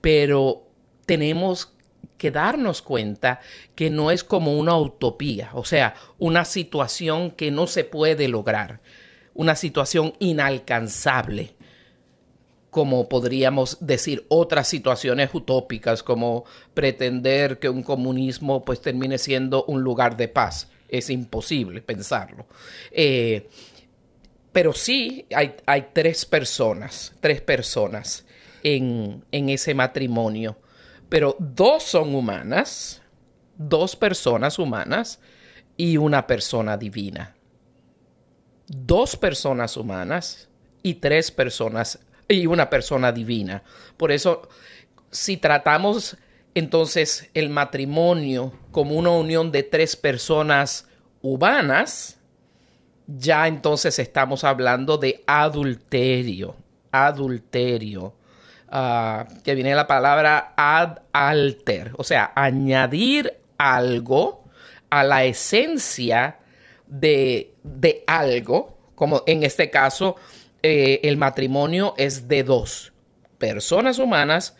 [0.00, 0.66] Pero
[1.06, 1.72] tenemos
[2.18, 3.40] que darnos cuenta
[3.74, 8.80] que no es como una utopía, o sea, una situación que no se puede lograr,
[9.34, 11.54] una situación inalcanzable,
[12.70, 19.82] como podríamos decir otras situaciones utópicas, como pretender que un comunismo pues termine siendo un
[19.82, 20.68] lugar de paz.
[20.88, 22.46] Es imposible pensarlo.
[22.90, 23.48] Eh,
[24.52, 28.24] pero sí hay, hay, tres personas, tres personas
[28.62, 30.56] en, en ese matrimonio
[31.08, 33.02] pero dos son humanas,
[33.56, 35.20] dos personas humanas
[35.76, 37.34] y una persona divina.
[38.66, 40.48] Dos personas humanas
[40.82, 43.62] y tres personas y una persona divina.
[43.96, 44.48] Por eso,
[45.10, 46.16] si tratamos
[46.54, 50.88] entonces el matrimonio como una unión de tres personas
[51.22, 52.18] humanas,
[53.06, 56.56] ya entonces estamos hablando de adulterio,
[56.90, 58.14] adulterio.
[58.78, 64.44] Ah, que viene la palabra ad alter, o sea, añadir algo
[64.90, 66.40] a la esencia
[66.86, 67.54] de,
[68.06, 70.16] algo, como en este caso
[70.62, 72.92] eh, el matrimonio es de dos
[73.38, 74.58] personas humanas,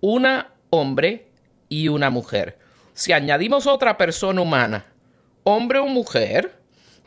[0.00, 1.28] una hombre
[1.68, 2.58] y una mujer.
[2.94, 4.86] Si añadimos otra persona humana,
[5.44, 6.58] hombre o mujer,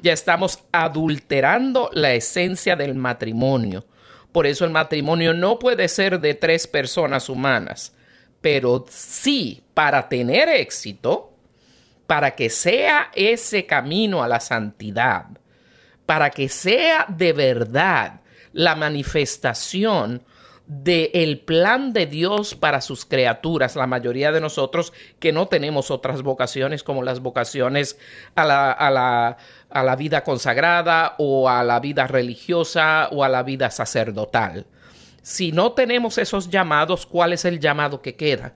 [0.01, 3.83] ya estamos adulterando la esencia del matrimonio.
[4.35, 7.93] Por eso el matrimonio no puede ser de tres personas humanas,
[8.41, 11.31] pero sí para tener éxito,
[12.05, 15.27] para que sea ese camino a la santidad,
[16.05, 18.19] para que sea de verdad
[18.51, 20.21] la manifestación
[20.67, 26.23] del plan de Dios para sus criaturas, la mayoría de nosotros que no tenemos otras
[26.23, 27.99] vocaciones como las vocaciones
[28.33, 29.37] a la, a la,
[29.69, 34.65] a la vida consagrada o a la vida religiosa o a la vida sacerdotal.
[35.21, 38.53] Si no tenemos esos llamados, ¿cuál es el llamado que queda?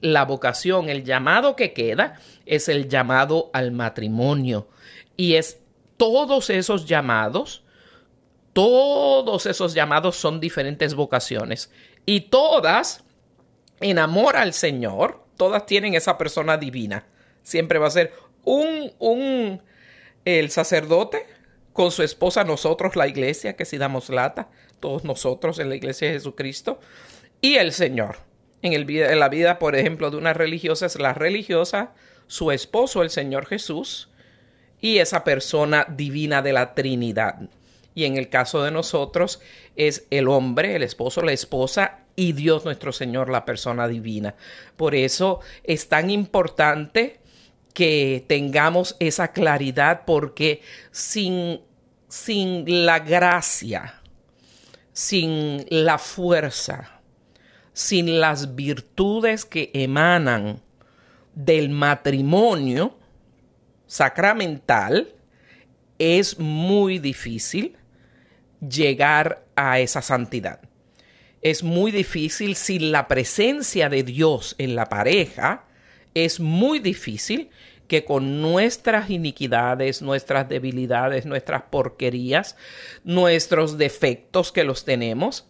[0.00, 4.68] La vocación, el llamado que queda es el llamado al matrimonio.
[5.16, 5.58] Y es
[5.96, 7.65] todos esos llamados
[8.56, 11.70] todos esos llamados son diferentes vocaciones
[12.06, 13.04] y todas
[13.80, 17.04] en amor al Señor, todas tienen esa persona divina.
[17.42, 18.14] Siempre va a ser
[18.44, 19.62] un, un,
[20.24, 21.26] el sacerdote
[21.74, 24.48] con su esposa, nosotros, la iglesia, que si damos lata,
[24.80, 26.80] todos nosotros en la iglesia de Jesucristo,
[27.42, 28.20] y el Señor.
[28.62, 31.92] En, el, en la vida, por ejemplo, de una religiosa es la religiosa,
[32.26, 34.08] su esposo, el Señor Jesús,
[34.80, 37.50] y esa persona divina de la Trinidad.
[37.96, 39.40] Y en el caso de nosotros
[39.74, 44.34] es el hombre, el esposo, la esposa y Dios nuestro Señor, la persona divina.
[44.76, 47.20] Por eso es tan importante
[47.72, 51.62] que tengamos esa claridad porque sin,
[52.06, 54.02] sin la gracia,
[54.92, 57.00] sin la fuerza,
[57.72, 60.60] sin las virtudes que emanan
[61.34, 62.98] del matrimonio
[63.86, 65.14] sacramental,
[65.98, 67.75] es muy difícil
[68.68, 70.60] llegar a esa santidad.
[71.42, 75.64] Es muy difícil sin la presencia de Dios en la pareja,
[76.14, 77.50] es muy difícil
[77.88, 82.56] que con nuestras iniquidades, nuestras debilidades, nuestras porquerías,
[83.04, 85.46] nuestros defectos que los tenemos,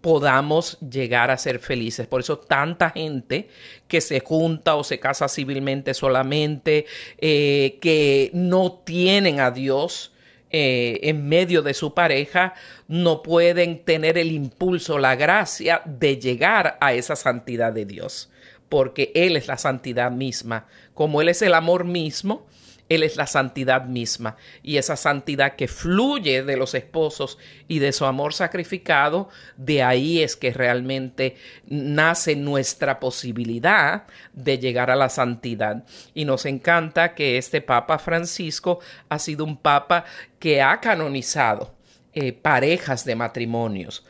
[0.00, 2.06] podamos llegar a ser felices.
[2.06, 3.48] Por eso tanta gente
[3.88, 6.86] que se junta o se casa civilmente solamente,
[7.18, 10.12] eh, que no tienen a Dios,
[10.50, 12.54] eh, en medio de su pareja
[12.86, 18.30] no pueden tener el impulso, la gracia de llegar a esa santidad de Dios,
[18.68, 20.66] porque Él es la santidad misma.
[20.94, 22.46] Como Él es el amor mismo,
[22.88, 27.92] él es la santidad misma y esa santidad que fluye de los esposos y de
[27.92, 35.08] su amor sacrificado, de ahí es que realmente nace nuestra posibilidad de llegar a la
[35.08, 35.84] santidad.
[36.14, 40.04] Y nos encanta que este Papa Francisco ha sido un Papa
[40.38, 41.74] que ha canonizado
[42.12, 44.04] eh, parejas de matrimonios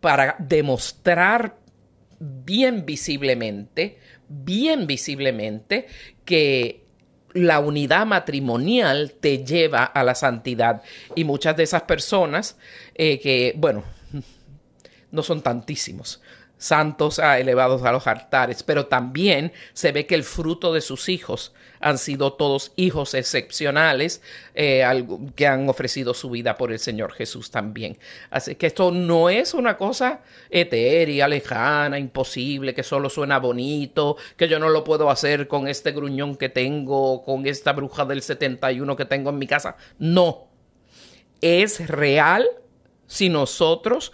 [0.00, 1.56] para demostrar
[2.18, 5.86] bien visiblemente, bien visiblemente
[6.24, 6.83] que
[7.34, 10.82] la unidad matrimonial te lleva a la santidad.
[11.14, 12.56] Y muchas de esas personas
[12.94, 13.84] eh, que, bueno,
[15.10, 16.22] no son tantísimos,
[16.64, 21.52] santos elevados a los altares, pero también se ve que el fruto de sus hijos
[21.78, 24.22] han sido todos hijos excepcionales
[24.54, 24.82] eh,
[25.36, 27.98] que han ofrecido su vida por el Señor Jesús también.
[28.30, 34.48] Así que esto no es una cosa etérea, lejana, imposible, que solo suena bonito, que
[34.48, 38.96] yo no lo puedo hacer con este gruñón que tengo, con esta bruja del 71
[38.96, 39.76] que tengo en mi casa.
[39.98, 40.48] No,
[41.42, 42.48] es real
[43.06, 44.12] si nosotros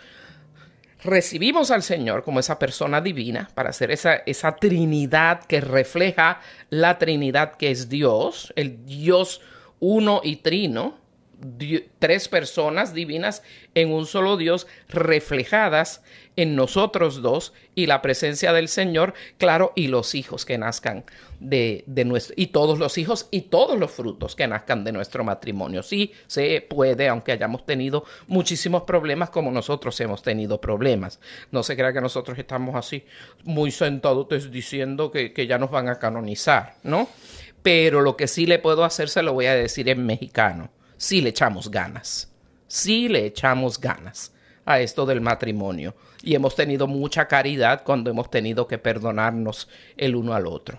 [1.04, 6.98] recibimos al Señor como esa persona divina para hacer esa, esa Trinidad que refleja la
[6.98, 9.40] Trinidad que es Dios, el Dios
[9.80, 10.99] uno y trino,
[11.98, 13.42] tres personas divinas
[13.74, 16.02] en un solo Dios reflejadas
[16.36, 21.04] en nosotros dos y la presencia del Señor, claro, y los hijos que nazcan
[21.38, 25.24] de, de nuestro, y todos los hijos y todos los frutos que nazcan de nuestro
[25.24, 25.82] matrimonio.
[25.82, 31.20] Sí, se puede, aunque hayamos tenido muchísimos problemas como nosotros hemos tenido problemas.
[31.50, 33.04] No se crea que nosotros estamos así
[33.44, 37.08] muy sentados diciendo que, que ya nos van a canonizar, ¿no?
[37.62, 40.70] Pero lo que sí le puedo hacer se lo voy a decir en mexicano
[41.00, 42.30] sí le echamos ganas,
[42.68, 44.34] sí le echamos ganas
[44.66, 50.14] a esto del matrimonio y hemos tenido mucha caridad cuando hemos tenido que perdonarnos el
[50.14, 50.78] uno al otro.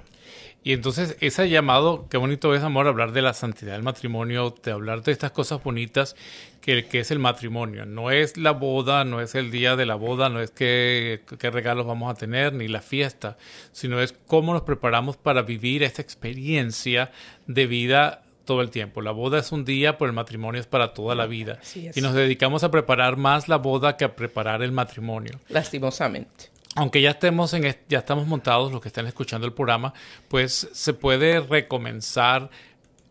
[0.64, 4.72] Y entonces ese llamado, qué bonito es, amor, hablar de la santidad del matrimonio, de
[4.72, 6.16] hablar de estas cosas bonitas
[6.62, 7.88] que, que es el matrimonio.
[7.88, 11.50] No es la boda, no es el día de la boda, no es qué, qué
[11.50, 13.38] regalos vamos a tener, ni la fiesta,
[13.72, 17.10] sino es cómo nos preparamos para vivir esta experiencia
[17.48, 19.02] de vida todo el tiempo.
[19.02, 21.60] La boda es un día, pero el matrimonio es para toda la vida.
[21.96, 25.40] Y nos dedicamos a preparar más la boda que a preparar el matrimonio.
[25.48, 26.50] Lastimosamente.
[26.76, 29.94] Aunque ya estemos en ya estamos montados los que están escuchando el programa,
[30.28, 32.50] pues se puede recomenzar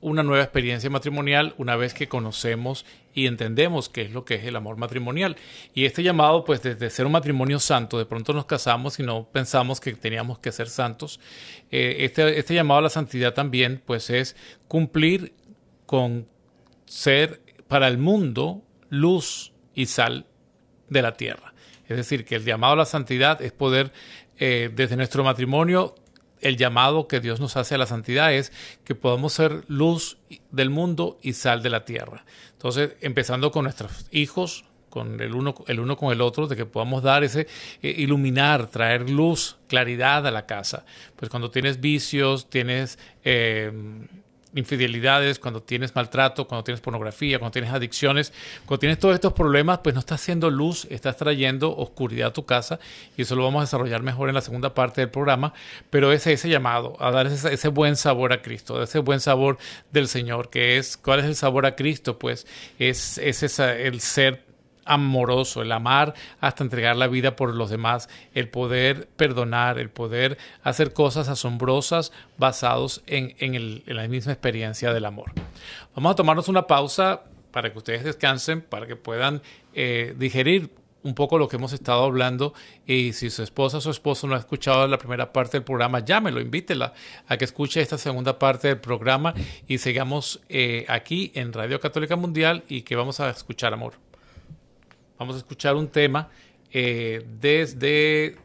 [0.02, 4.44] una nueva experiencia matrimonial una vez que conocemos y entendemos qué es lo que es
[4.44, 5.36] el amor matrimonial.
[5.74, 9.28] Y este llamado, pues desde ser un matrimonio santo, de pronto nos casamos y no
[9.30, 11.20] pensamos que teníamos que ser santos.
[11.70, 14.36] Eh, este, este llamado a la santidad también, pues es
[14.68, 15.34] cumplir
[15.86, 16.26] con
[16.86, 20.26] ser para el mundo luz y sal
[20.88, 21.54] de la tierra.
[21.88, 23.92] Es decir, que el llamado a la santidad es poder,
[24.38, 25.94] eh, desde nuestro matrimonio,
[26.40, 28.52] el llamado que Dios nos hace a la santidad es
[28.84, 30.18] que podamos ser luz
[30.50, 32.24] del mundo y sal de la tierra.
[32.52, 36.66] Entonces, empezando con nuestros hijos, con el uno, el uno con el otro, de que
[36.66, 37.46] podamos dar ese,
[37.82, 40.84] eh, iluminar, traer luz, claridad a la casa.
[41.16, 42.98] Pues cuando tienes vicios, tienes...
[43.24, 43.72] Eh,
[44.54, 48.32] infidelidades, cuando tienes maltrato, cuando tienes pornografía, cuando tienes adicciones,
[48.66, 52.44] cuando tienes todos estos problemas, pues no estás haciendo luz, estás trayendo oscuridad a tu
[52.44, 52.80] casa
[53.16, 55.52] y eso lo vamos a desarrollar mejor en la segunda parte del programa,
[55.90, 59.58] pero es ese llamado a dar ese, buen sabor a Cristo, ese buen sabor
[59.92, 62.18] del Señor, que es, ¿cuál es el sabor a Cristo?
[62.18, 62.46] Pues
[62.78, 64.49] es, es esa, el ser
[64.84, 70.38] amoroso, el amar hasta entregar la vida por los demás, el poder perdonar, el poder
[70.62, 75.32] hacer cosas asombrosas basados en, en, la misma experiencia del amor.
[75.94, 79.42] Vamos a tomarnos una pausa para que ustedes descansen, para que puedan
[79.74, 80.70] eh, digerir
[81.02, 82.52] un poco lo que hemos estado hablando
[82.86, 86.00] y si su esposa o su esposo no ha escuchado la primera parte del programa,
[86.00, 86.92] llámelo, invítela
[87.26, 89.34] a que escuche esta segunda parte del programa
[89.66, 94.09] y sigamos eh, aquí en Radio Católica Mundial y que vamos a escuchar amor.
[95.20, 96.30] Vamos a escuchar un tema
[96.72, 98.36] eh, desde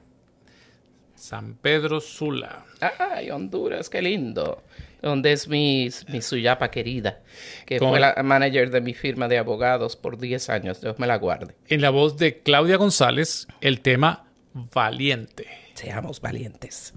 [1.16, 2.66] San Pedro Sula.
[3.00, 4.62] ¡Ay, Honduras, qué lindo!
[5.02, 7.22] Donde es mi, mi suyapa querida,
[7.66, 10.82] que fue la manager de mi firma de abogados por 10 años.
[10.82, 11.56] Dios me la guarde.
[11.70, 15.48] En la voz de Claudia González, el tema Valiente.
[15.76, 16.94] Seamos valientes.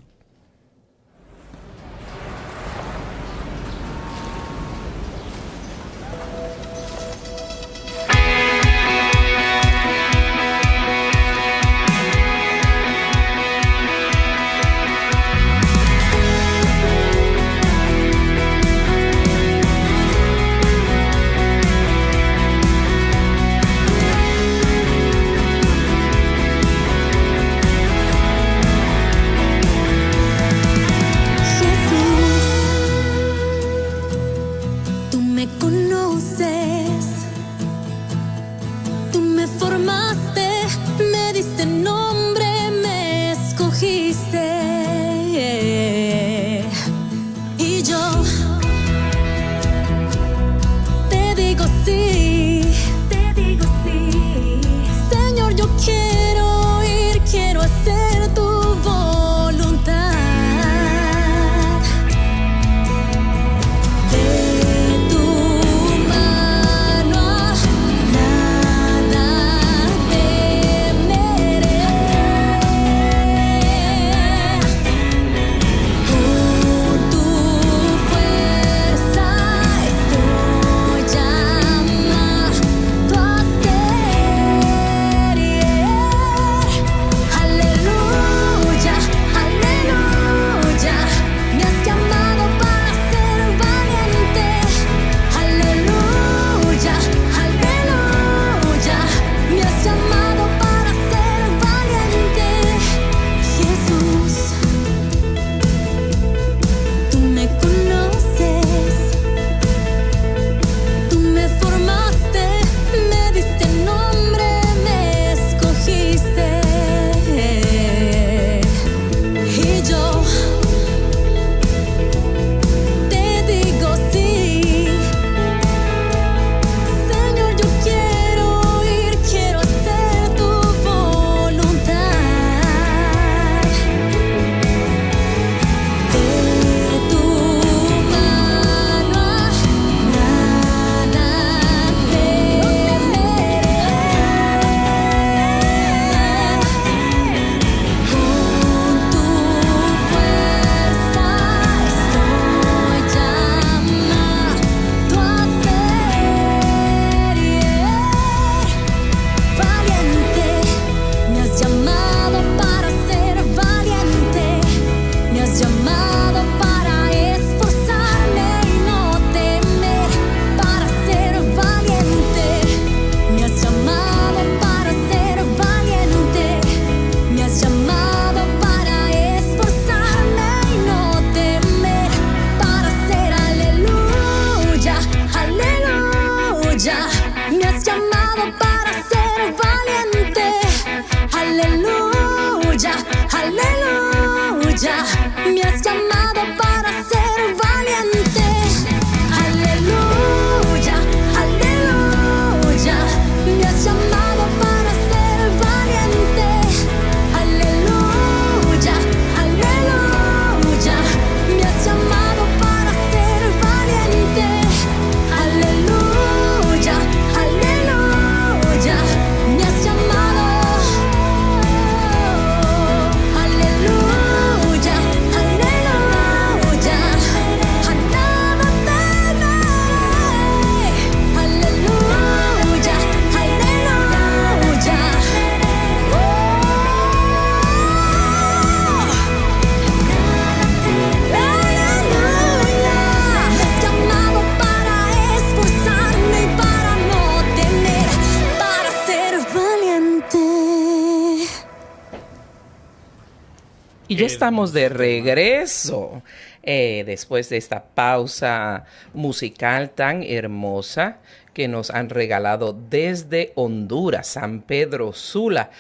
[254.19, 256.23] Ya estamos de regreso.
[256.63, 261.19] Eh, después de esta pausa musical tan hermosa
[261.55, 265.71] que nos han regalado desde Honduras, San Pedro Sula.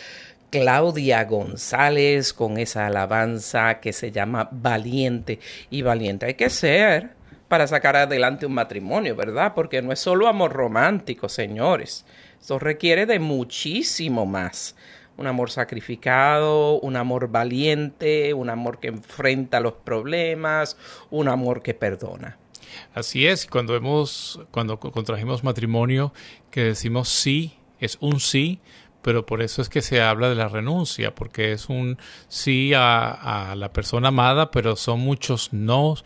[0.51, 5.41] Claudia González con esa alabanza que se llama Valiente.
[5.69, 7.11] Y valiente hay que ser
[7.49, 9.53] para sacar adelante un matrimonio, ¿verdad?
[9.55, 12.07] Porque no es solo amor romántico, señores.
[12.41, 14.75] Eso requiere de muchísimo más
[15.19, 20.79] un amor sacrificado, un amor valiente, un amor que enfrenta los problemas,
[21.11, 22.39] un amor que perdona.
[22.95, 26.13] Así es, cuando hemos, cuando contrajimos matrimonio,
[26.51, 28.61] que decimos sí, es un sí,
[29.03, 31.99] pero por eso es que se habla de la renuncia, porque es un
[32.29, 35.97] sí a, a la persona amada, pero son muchos no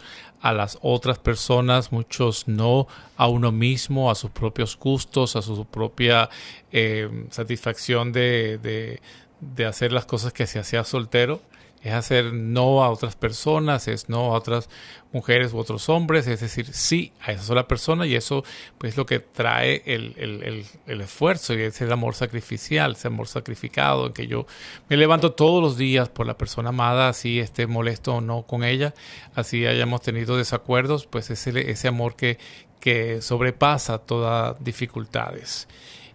[0.42, 5.64] a las otras personas, muchos no a uno mismo, a sus propios gustos, a su
[5.64, 6.28] propia
[6.72, 9.00] eh, satisfacción de, de,
[9.40, 11.40] de, hacer las cosas que se hacía soltero.
[11.82, 14.68] Es hacer no a otras personas, es no a otras
[15.12, 18.44] mujeres u otros hombres, es decir, sí a esa sola persona y eso
[18.78, 23.08] pues es lo que trae el, el, el, esfuerzo y es el amor sacrificial, ese
[23.08, 24.46] amor sacrificado, en que yo
[24.88, 28.64] me levanto todos los días por la persona amada, así esté molesto o no con
[28.64, 28.94] ella,
[29.34, 32.38] así hayamos tenido desacuerdos, pues es ese amor que,
[32.80, 35.68] que sobrepasa todas dificultades.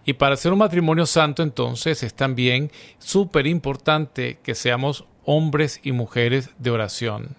[0.04, 5.92] Y para hacer un matrimonio santo entonces es también súper importante que seamos hombres y
[5.92, 7.36] mujeres de oración.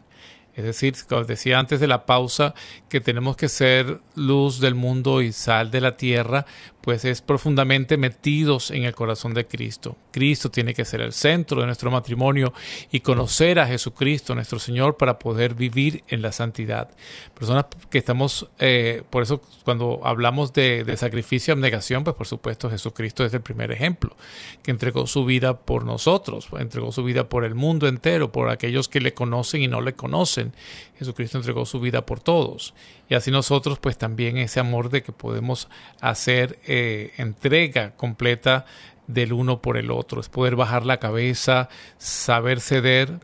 [0.55, 2.53] Es decir, como decía antes de la pausa,
[2.89, 6.45] que tenemos que ser luz del mundo y sal de la tierra,
[6.89, 9.95] pues es profundamente metidos en el corazón de Cristo.
[10.09, 12.51] Cristo tiene que ser el centro de nuestro matrimonio
[12.91, 16.89] y conocer a Jesucristo, nuestro Señor, para poder vivir en la santidad.
[17.35, 22.25] Personas que estamos, eh, por eso cuando hablamos de, de sacrificio y abnegación, pues por
[22.25, 24.15] supuesto Jesucristo es el primer ejemplo,
[24.63, 28.89] que entregó su vida por nosotros, entregó su vida por el mundo entero, por aquellos
[28.89, 30.53] que le conocen y no le conocen.
[30.97, 32.73] Jesucristo entregó su vida por todos.
[33.09, 35.67] Y así nosotros, pues también ese amor de que podemos
[35.99, 38.65] hacer eh, entrega completa
[39.07, 43.19] del uno por el otro, es poder bajar la cabeza, saber ceder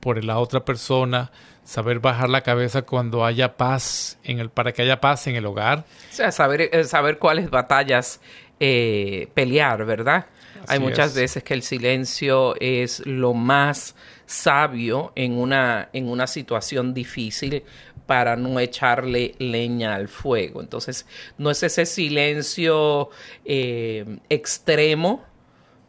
[0.00, 1.30] por la otra persona,
[1.62, 5.44] saber bajar la cabeza cuando haya paz en el para que haya paz en el
[5.44, 5.84] hogar.
[6.10, 8.22] O sea, saber, eh, saber cuáles batallas
[8.58, 10.26] eh, pelear, ¿verdad?
[10.66, 13.94] Hay muchas veces que el silencio es lo más
[14.26, 17.64] sabio en una, en una situación difícil
[18.08, 20.62] para no echarle leña al fuego.
[20.62, 21.04] Entonces,
[21.36, 23.10] no es ese silencio
[23.44, 25.26] eh, extremo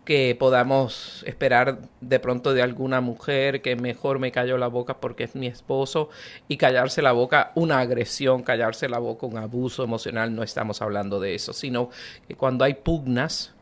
[0.04, 5.24] que podamos esperar de pronto de alguna mujer que mejor me cayó la boca porque
[5.24, 6.10] es mi esposo
[6.50, 11.22] y callarse la boca una agresión, callarse la boca un abuso emocional, no estamos hablando
[11.22, 11.90] de eso, sino
[12.28, 13.54] que cuando hay pugnas,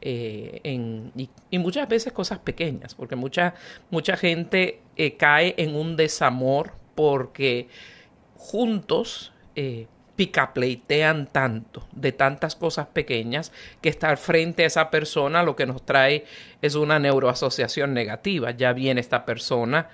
[0.00, 0.62] eh,
[1.50, 3.52] y, muchas veces cosas pequeñas, porque mucha,
[3.90, 7.68] mucha gente eh, cae en un desamor porque
[8.36, 15.54] juntos eh, picapleitean tanto de tantas cosas pequeñas que estar frente a esa persona lo
[15.54, 16.24] que nos trae
[16.62, 18.50] es una neuroasociación negativa.
[18.50, 19.88] Ya viene esta persona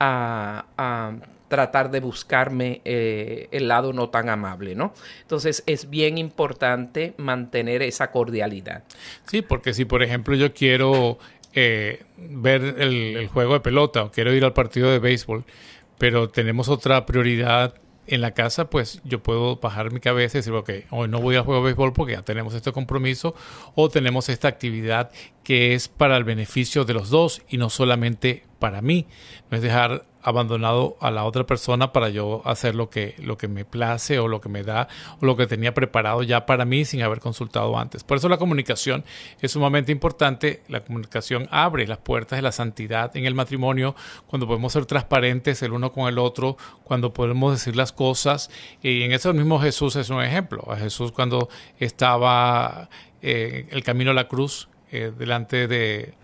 [0.00, 1.14] a,
[1.48, 4.92] tratar de buscarme eh, el lado no tan amable, ¿no?
[5.22, 8.82] Entonces es bien importante mantener esa cordialidad.
[9.26, 11.18] Sí, porque si por ejemplo yo quiero
[11.54, 15.44] eh, ver el, el juego de pelota o quiero ir al partido de béisbol,
[15.98, 17.74] pero tenemos otra prioridad
[18.06, 21.36] en la casa, pues yo puedo bajar mi cabeza y decir, ok, hoy no voy
[21.36, 23.34] a jugar béisbol porque ya tenemos este compromiso
[23.74, 25.10] o tenemos esta actividad
[25.42, 29.06] que es para el beneficio de los dos y no solamente para mí.
[29.50, 33.46] No es dejar abandonado a la otra persona para yo hacer lo que, lo que
[33.46, 34.88] me place o lo que me da
[35.20, 38.02] o lo que tenía preparado ya para mí sin haber consultado antes.
[38.02, 39.04] Por eso la comunicación
[39.40, 40.64] es sumamente importante.
[40.66, 43.94] La comunicación abre las puertas de la santidad en el matrimonio
[44.26, 48.50] cuando podemos ser transparentes el uno con el otro, cuando podemos decir las cosas.
[48.82, 50.64] Y en eso mismo Jesús es un ejemplo.
[50.68, 51.48] A Jesús cuando
[51.78, 52.88] estaba
[53.22, 56.14] eh, el camino a la cruz eh, delante de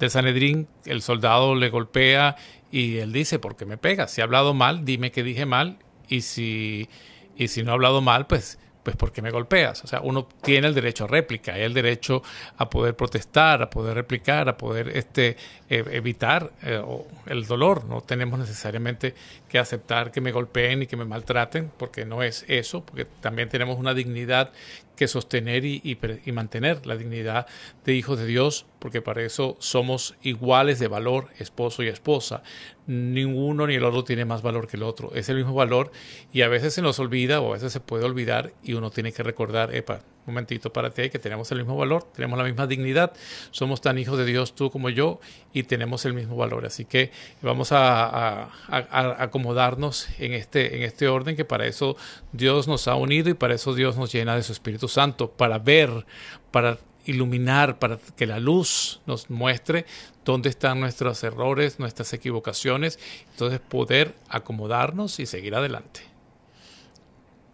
[0.00, 2.36] del Sanedrín, el soldado le golpea
[2.70, 4.12] y él dice, ¿por qué me pegas?
[4.12, 6.88] Si he hablado mal, dime que dije mal y si,
[7.36, 9.84] y si no he hablado mal, pues pues ¿por qué me golpeas?
[9.84, 12.22] O sea, uno tiene el derecho a réplica, el derecho
[12.56, 15.36] a poder protestar, a poder replicar, a poder este,
[15.68, 16.82] e, evitar eh,
[17.26, 17.84] el dolor.
[17.84, 19.14] No tenemos necesariamente
[19.50, 23.48] que aceptar que me golpeen y que me maltraten, porque no es eso, porque también
[23.48, 24.52] tenemos una dignidad
[24.94, 27.46] que sostener y, y, mantener la dignidad
[27.84, 32.42] de hijos de Dios, porque para eso somos iguales de valor, esposo y esposa.
[32.86, 35.12] ninguno ni el otro tiene más valor que el otro.
[35.14, 35.90] Es el mismo valor
[36.32, 39.12] y a veces se nos olvida o a veces se puede olvidar y uno tiene
[39.12, 42.66] que recordar, epa, un momentito para ti, que tenemos el mismo valor, tenemos la misma
[42.66, 43.12] dignidad,
[43.50, 45.20] somos tan hijos de Dios tú como yo
[45.52, 46.66] y tenemos el mismo valor.
[46.66, 47.10] Así que
[47.42, 51.96] vamos a, acomodarnos en este, en este orden que para eso
[52.32, 55.58] Dios nos ha unido y para eso Dios nos llena de su Espíritu Santo, para
[55.58, 56.06] ver,
[56.50, 59.86] para iluminar, para que la luz nos muestre
[60.24, 62.98] dónde están nuestros errores, nuestras equivocaciones,
[63.30, 66.09] entonces poder acomodarnos y seguir adelante.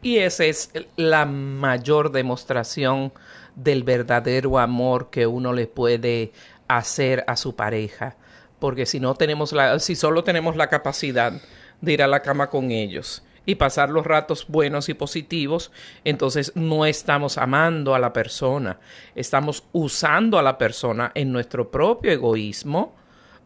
[0.02, 3.12] Y esa es la mayor demostración
[3.56, 6.32] del verdadero amor que uno le puede
[6.68, 8.16] hacer a su pareja.
[8.58, 11.32] Porque si no tenemos la, si solo tenemos la capacidad
[11.80, 15.70] de ir a la cama con ellos y pasar los ratos buenos y positivos,
[16.04, 18.80] entonces no estamos amando a la persona,
[19.14, 22.94] estamos usando a la persona en nuestro propio egoísmo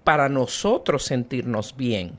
[0.05, 2.19] para nosotros sentirnos bien.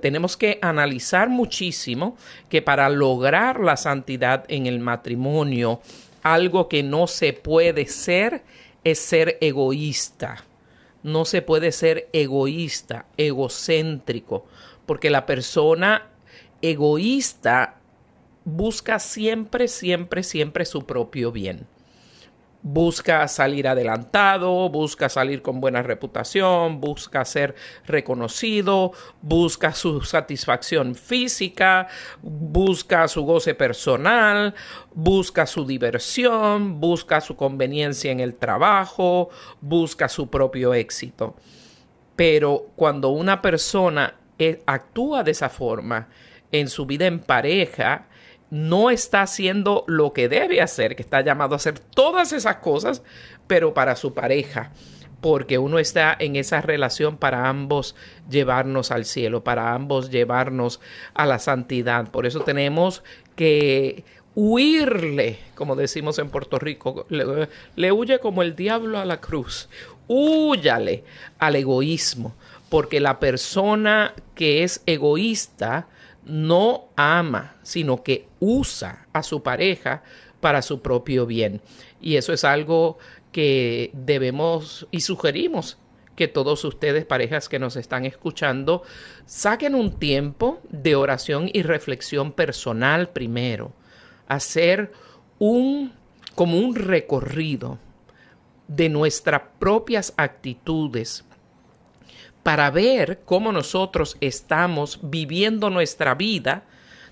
[0.00, 2.16] Tenemos que analizar muchísimo
[2.48, 5.80] que para lograr la santidad en el matrimonio,
[6.22, 8.42] algo que no se puede ser
[8.82, 10.44] es ser egoísta.
[11.02, 14.46] No se puede ser egoísta, egocéntrico,
[14.86, 16.08] porque la persona
[16.62, 17.76] egoísta
[18.44, 21.66] busca siempre, siempre, siempre su propio bien.
[22.66, 27.54] Busca salir adelantado, busca salir con buena reputación, busca ser
[27.86, 31.88] reconocido, busca su satisfacción física,
[32.22, 34.54] busca su goce personal,
[34.94, 39.28] busca su diversión, busca su conveniencia en el trabajo,
[39.60, 41.36] busca su propio éxito.
[42.16, 46.08] Pero cuando una persona eh, actúa de esa forma,
[46.50, 48.06] en su vida en pareja
[48.54, 53.02] no está haciendo lo que debe hacer, que está llamado a hacer todas esas cosas,
[53.48, 54.70] pero para su pareja,
[55.20, 57.96] porque uno está en esa relación para ambos
[58.30, 60.80] llevarnos al cielo, para ambos llevarnos
[61.14, 62.12] a la santidad.
[62.12, 63.02] Por eso tenemos
[63.34, 64.04] que
[64.36, 69.68] huirle, como decimos en Puerto Rico, le, huye como el diablo a la cruz,
[70.06, 71.02] huyale
[71.40, 72.36] al egoísmo,
[72.68, 75.88] porque la persona que es egoísta,
[76.26, 80.02] no ama, sino que usa a su pareja
[80.40, 81.60] para su propio bien.
[82.00, 82.98] Y eso es algo
[83.32, 85.78] que debemos y sugerimos
[86.16, 88.82] que todos ustedes, parejas que nos están escuchando,
[89.26, 93.72] saquen un tiempo de oración y reflexión personal primero.
[94.28, 94.92] Hacer
[95.38, 95.92] un
[96.34, 97.78] como un recorrido
[98.68, 101.24] de nuestras propias actitudes,
[102.44, 106.62] para ver cómo nosotros estamos viviendo nuestra vida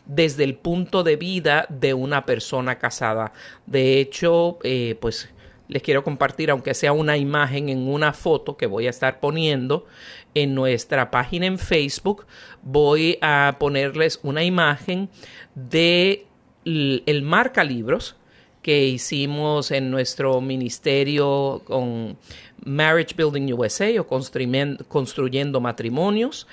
[0.06, 3.32] desde el punto de vida de una persona casada.
[3.66, 5.30] De hecho, eh, pues
[5.68, 9.86] les quiero compartir, aunque sea una imagen en una foto que voy a estar poniendo
[10.34, 12.26] en nuestra página en Facebook,
[12.62, 15.08] voy a ponerles una imagen
[15.54, 16.26] de
[16.64, 18.16] el marca libros
[18.60, 22.16] que hicimos en nuestro ministerio con
[22.64, 26.46] Marriage Building USA o construyendo, matrimonios,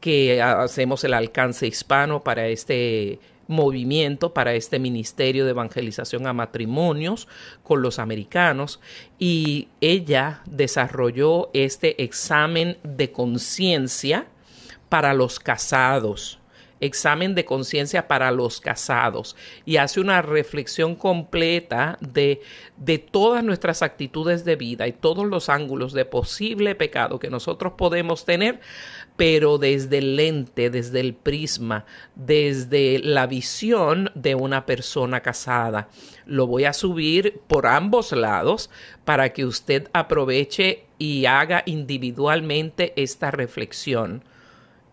[0.00, 7.28] que hacemos el alcance hispano para este movimiento, para este ministerio de evangelización a matrimonios
[7.62, 8.80] con los americanos.
[9.18, 14.26] Y ella desarrolló este examen de conciencia
[14.88, 16.38] para los casados
[16.84, 22.42] examen de conciencia para los casados y hace una reflexión completa de,
[22.76, 27.74] de todas nuestras actitudes de vida y todos los ángulos de posible pecado que nosotros
[27.76, 28.60] podemos tener,
[29.16, 35.88] pero desde el lente, desde el prisma, desde la visión de una persona casada.
[36.26, 38.70] Lo voy a subir por ambos lados
[39.04, 44.22] para que usted aproveche y haga individualmente esta reflexión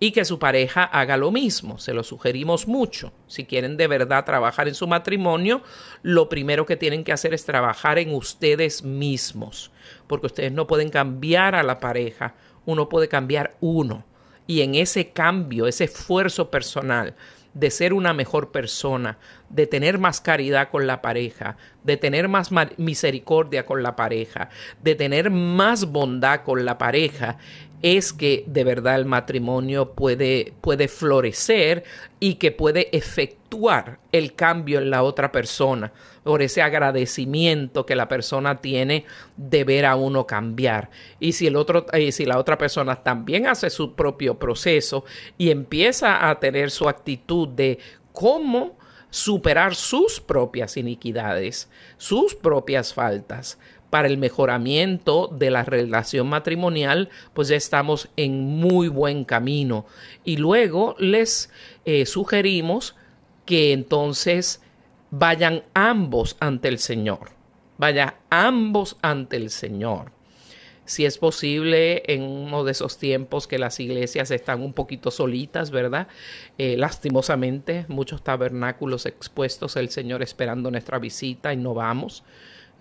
[0.04, 1.78] y que su pareja haga lo mismo.
[1.78, 3.14] Se lo sugerimos mucho.
[3.28, 5.62] Si quieren de verdad trabajar en su matrimonio,
[6.02, 9.72] lo primero que tienen que hacer es trabajar en ustedes mismos,
[10.08, 12.34] porque ustedes no pueden cambiar a la pareja,
[12.66, 14.04] uno puede cambiar uno.
[14.48, 17.14] Y en ese cambio, ese esfuerzo personal,
[17.54, 22.50] de ser una mejor persona, de tener más caridad con la pareja, de tener más
[22.78, 24.50] misericordia con la pareja,
[24.82, 27.38] de tener más bondad con la pareja,
[27.82, 31.84] es que de verdad el matrimonio puede, puede florecer
[32.20, 35.92] y que puede efectuar el cambio en la otra persona
[36.24, 39.06] por ese agradecimiento que la persona tiene
[39.38, 40.90] de ver a uno cambiar.
[41.20, 45.04] Y si el otro, y si la otra persona también hace su propio proceso
[45.38, 47.80] y empieza a tener su actitud de
[48.12, 48.78] cómo
[49.10, 53.60] superar sus propias iniquidades, sus propias faltas,
[53.92, 59.86] para el mejoramiento de la relación matrimonial, pues ya estamos en muy buen camino.
[60.24, 61.52] Y luego les
[61.86, 62.96] eh, sugerimos
[63.46, 64.62] que entonces
[65.12, 67.34] vayan ambos ante el Señor.
[67.78, 70.12] Vaya ambos ante el Señor
[70.92, 75.72] si es posible en uno de esos tiempos que las iglesias están un poquito solitas,
[75.72, 76.10] ¿verdad?
[76.58, 82.24] Eh, lastimosamente, muchos tabernáculos expuestos, el Señor esperando nuestra visita y no vamos.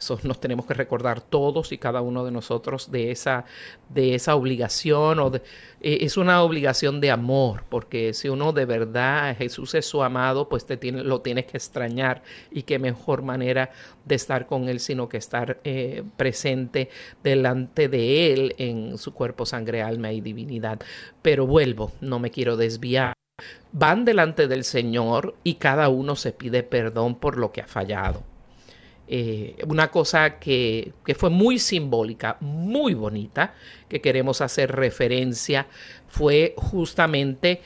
[0.00, 3.44] Eso nos tenemos que recordar todos y cada uno de nosotros de esa,
[3.90, 5.18] de esa obligación.
[5.18, 5.40] O eh,
[5.80, 10.64] es una obligación de amor, porque si uno de verdad Jesús es su amado, pues
[10.64, 12.22] te tiene, lo tienes que extrañar.
[12.50, 13.72] Y qué mejor manera
[14.06, 16.88] de estar con Él, sino que estar eh, presente
[17.22, 20.80] delante de Él en su cuerpo, sangre, alma y divinidad.
[21.20, 23.12] Pero vuelvo, no me quiero desviar
[23.72, 28.29] van delante del Señor y cada uno se pide perdón por lo que ha fallado.
[29.12, 33.54] Eh, una cosa que, fue muy simbólica, muy bonita,
[33.88, 35.66] que queremos hacer referencia,
[36.06, 37.60] fue justamente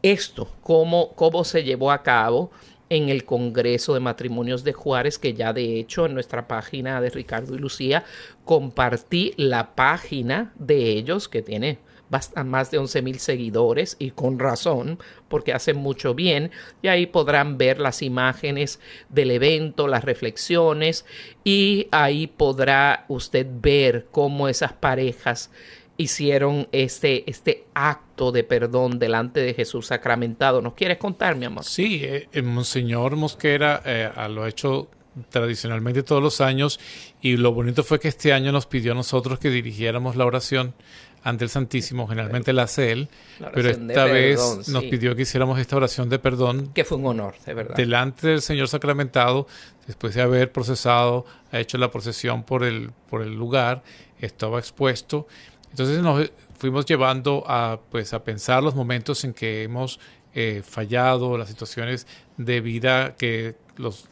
[0.00, 2.52] esto, cómo, cómo se llevó a cabo
[2.88, 7.10] en el Congreso de Matrimonios de Juárez, que ya de hecho en nuestra página de
[7.10, 8.04] Ricardo y Lucía
[8.44, 11.78] compartí la página de ellos que tiene
[12.10, 14.98] más de 11 mil seguidores y con razón
[15.28, 16.50] porque hacen mucho bien
[16.82, 21.04] y ahí podrán ver las imágenes del evento, las reflexiones
[21.44, 25.50] y ahí podrá usted ver cómo esas parejas
[25.98, 30.62] hicieron este, este acto de perdón delante de Jesús sacramentado.
[30.62, 31.64] ¿Nos quieres contar, mi amor?
[31.64, 34.88] Sí, eh, el Monseñor Mosquera eh, lo ha hecho
[35.30, 36.78] tradicionalmente todos los años
[37.20, 40.74] y lo bonito fue que este año nos pidió a nosotros que dirigiéramos la oración
[41.22, 43.08] ante el Santísimo, generalmente la hace él,
[43.52, 46.70] pero esta vez nos pidió que hiciéramos esta oración de perdón.
[46.74, 47.76] Que fue un honor, de verdad.
[47.76, 49.46] Delante del Señor sacramentado,
[49.86, 53.82] después de haber procesado, ha hecho la procesión por el, por el lugar,
[54.20, 55.26] estaba expuesto.
[55.70, 60.00] Entonces nos fuimos llevando a, pues, a pensar los momentos en que hemos
[60.34, 62.06] eh, fallado, las situaciones
[62.36, 64.08] de vida que los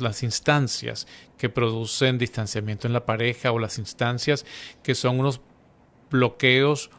[0.00, 1.06] las instancias
[1.36, 4.46] que producen distanciamiento en la pareja o las instancias
[4.82, 5.40] que son unos
[6.14, 6.90] bloqueos,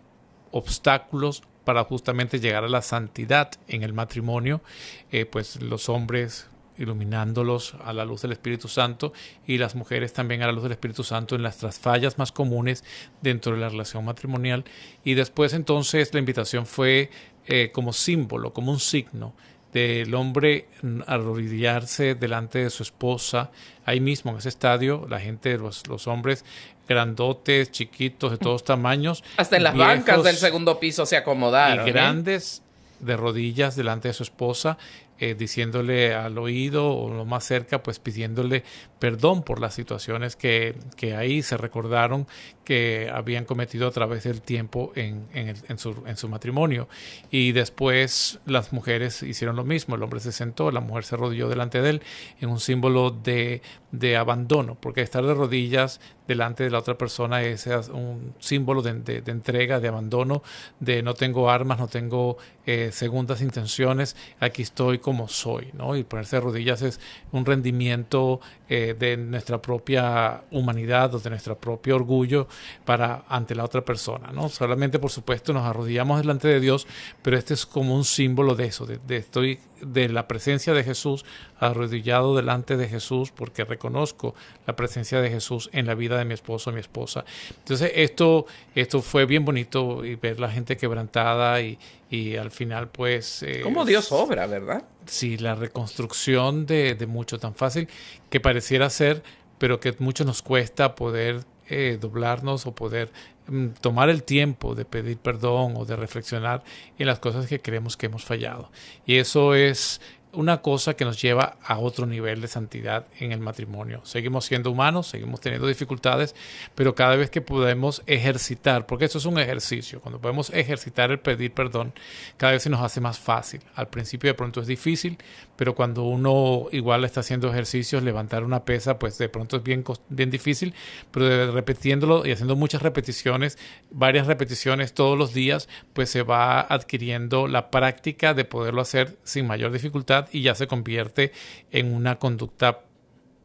[0.51, 4.61] obstáculos para justamente llegar a la santidad en el matrimonio,
[5.09, 6.47] eh, pues los hombres
[6.77, 9.13] iluminándolos a la luz del Espíritu Santo
[9.47, 12.83] y las mujeres también a la luz del Espíritu Santo en las fallas más comunes
[13.21, 14.65] dentro de la relación matrimonial.
[15.05, 17.09] Y después entonces la invitación fue
[17.47, 19.33] eh, como símbolo, como un signo
[19.71, 20.67] del hombre
[21.05, 23.51] arrodillarse delante de su esposa,
[23.85, 26.45] ahí mismo en ese estadio, la gente, los, los hombres
[26.87, 29.23] grandotes, chiquitos, de todos tamaños.
[29.37, 31.85] Hasta en las bancas del segundo piso se acomodaron.
[31.85, 31.93] Y ¿eh?
[31.93, 32.61] grandes
[32.99, 34.77] de rodillas delante de su esposa
[35.17, 38.65] eh, diciéndole al oído o lo más cerca, pues pidiéndole
[38.99, 42.27] perdón por las situaciones que, que ahí se recordaron
[42.65, 46.89] que habían cometido a través del tiempo en, en, en, su, en, su, matrimonio.
[47.31, 51.47] Y después las mujeres hicieron lo mismo, el hombre se sentó, la mujer se arrodilló
[51.47, 52.01] delante de él
[52.41, 53.61] en un símbolo de,
[53.91, 59.21] de abandono, porque estar de rodillas delante de la otra persona es un símbolo de,
[59.25, 60.43] entrega, de abandono,
[60.79, 65.95] de no tengo armas, no tengo eh, segundas intenciones, aquí estoy como soy, ¿no?
[65.95, 66.99] Y ponerse de rodillas es
[67.31, 72.47] un rendimiento eh, de nuestra propia humanidad o de nuestro propio orgullo
[72.83, 74.49] para ante la otra persona, ¿no?
[74.49, 76.87] Solamente, por supuesto, nos arrodillamos delante de Dios,
[77.21, 81.25] pero este es como un símbolo de eso, de, estoy de la presencia de Jesús,
[81.59, 84.33] arrodillado delante de Jesús, porque reconozco
[84.65, 87.23] la presencia de Jesús en la vida de mi esposo o mi esposa.
[87.59, 91.77] Entonces, esto, esto fue bien bonito y ver la gente quebrantada y,
[92.09, 93.43] y al final, pues...
[93.43, 94.83] Eh, Como Dios obra, ¿verdad?
[95.05, 97.87] Sí, la reconstrucción de, de mucho tan fácil
[98.29, 99.23] que pareciera ser,
[99.57, 103.11] pero que mucho nos cuesta poder eh, doblarnos o poder
[103.47, 106.63] mm, tomar el tiempo de pedir perdón o de reflexionar
[106.99, 108.71] en las cosas que creemos que hemos fallado.
[109.07, 109.99] Y eso es
[110.35, 114.01] una cosa que nos lleva a otro nivel de santidad en el matrimonio.
[114.03, 116.35] Seguimos siendo humanos, seguimos teniendo dificultades,
[116.75, 121.19] pero cada vez que podemos ejercitar, porque eso es un ejercicio, cuando podemos ejercitar el
[121.19, 121.93] pedir perdón,
[122.37, 123.61] cada vez se nos hace más fácil.
[123.75, 125.17] Al principio de pronto es difícil,
[125.55, 129.83] pero cuando uno igual está haciendo ejercicios, levantar una pesa, pues de pronto es bien,
[130.09, 130.73] bien difícil,
[131.11, 133.57] pero repitiéndolo y haciendo muchas repeticiones,
[133.91, 139.47] varias repeticiones todos los días, pues se va adquiriendo la práctica de poderlo hacer sin
[139.47, 141.31] mayor dificultad y ya se convierte
[141.71, 142.81] en una conducta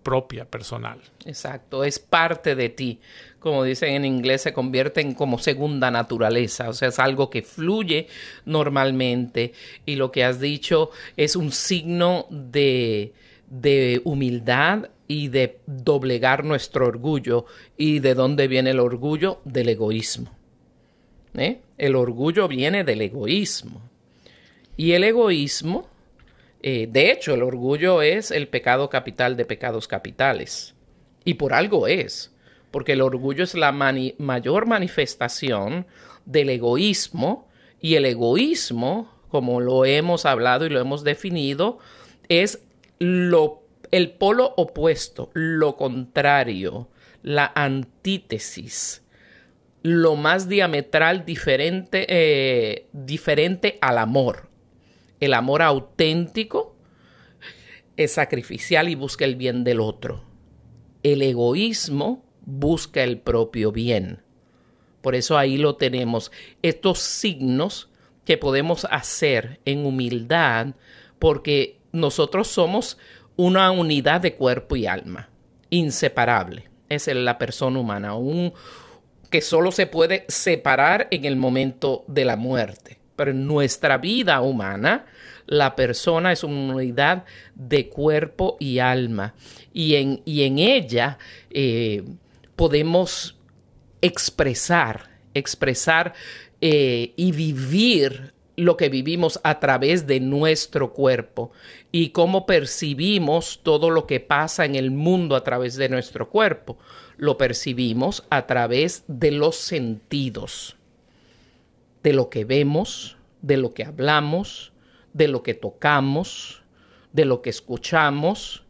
[0.02, 0.98] propia, personal.
[1.24, 3.00] Exacto, es parte de ti.
[3.38, 7.42] Como dicen en inglés, se convierte en como segunda naturaleza, o sea, es algo que
[7.42, 8.06] fluye
[8.44, 9.52] normalmente
[9.86, 13.12] y lo que has dicho es un signo de,
[13.48, 17.44] de humildad y de doblegar nuestro orgullo.
[17.76, 19.40] ¿Y de dónde viene el orgullo?
[19.44, 20.30] Del egoísmo.
[21.34, 21.60] ¿Eh?
[21.78, 23.82] El orgullo viene del egoísmo.
[24.76, 25.88] Y el egoísmo,
[26.62, 30.74] eh, de hecho, el orgullo es el pecado capital de pecados capitales.
[31.24, 32.34] Y por algo es,
[32.70, 35.86] porque el orgullo es la mayor manifestación
[36.24, 37.48] del egoísmo
[37.80, 41.78] y el egoísmo, como lo hemos hablado y lo hemos definido,
[42.28, 42.62] es
[42.98, 46.88] lo, el polo opuesto, lo contrario,
[47.22, 49.02] la antítesis,
[49.82, 54.49] lo más diametral diferente, eh, diferente al amor.
[55.20, 56.74] El amor auténtico
[57.96, 60.24] es sacrificial y busca el bien del otro.
[61.02, 64.22] El egoísmo busca el propio bien.
[65.02, 66.32] Por eso ahí lo tenemos.
[66.62, 67.90] Estos signos
[68.24, 70.74] que podemos hacer en humildad
[71.18, 72.98] porque nosotros somos
[73.36, 75.28] una unidad de cuerpo y alma,
[75.70, 76.68] inseparable.
[76.88, 78.52] Es la persona humana, un,
[79.30, 82.99] que solo se puede separar en el momento de la muerte.
[83.20, 85.04] Pero en nuestra vida humana,
[85.44, 89.34] la persona es una unidad de cuerpo y alma.
[89.74, 91.18] Y en, y en ella
[91.50, 92.02] eh,
[92.56, 93.36] podemos
[94.00, 96.14] expresar, expresar
[96.62, 101.52] eh, y vivir lo que vivimos a través de nuestro cuerpo
[101.92, 106.78] y cómo percibimos todo lo que pasa en el mundo a través de nuestro cuerpo.
[107.18, 110.78] Lo percibimos a través de los sentidos,
[112.02, 114.72] de lo que vemos, de lo que hablamos,
[115.12, 116.62] de lo que tocamos,
[117.12, 118.64] de lo que escuchamos.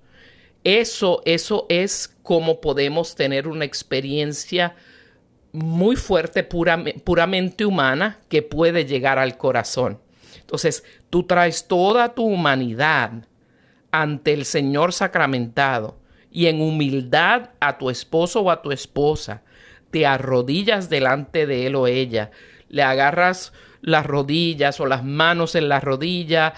[0.65, 4.75] Eso, eso es cómo podemos tener una experiencia
[5.53, 10.01] muy fuerte, puramente humana, que puede llegar al corazón.
[10.39, 13.27] Entonces, tú traes toda tu humanidad
[13.91, 15.99] ante el Señor sacramentado
[16.31, 19.43] y en humildad a tu esposo o a tu esposa,
[19.91, 22.31] te arrodillas delante de él o ella,
[22.71, 23.53] le agarras
[23.83, 26.55] las rodillas o las manos en la rodilla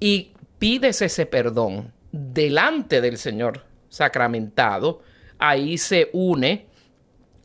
[0.00, 5.02] y pides ese perdón delante del Señor sacramentado,
[5.38, 6.66] ahí se une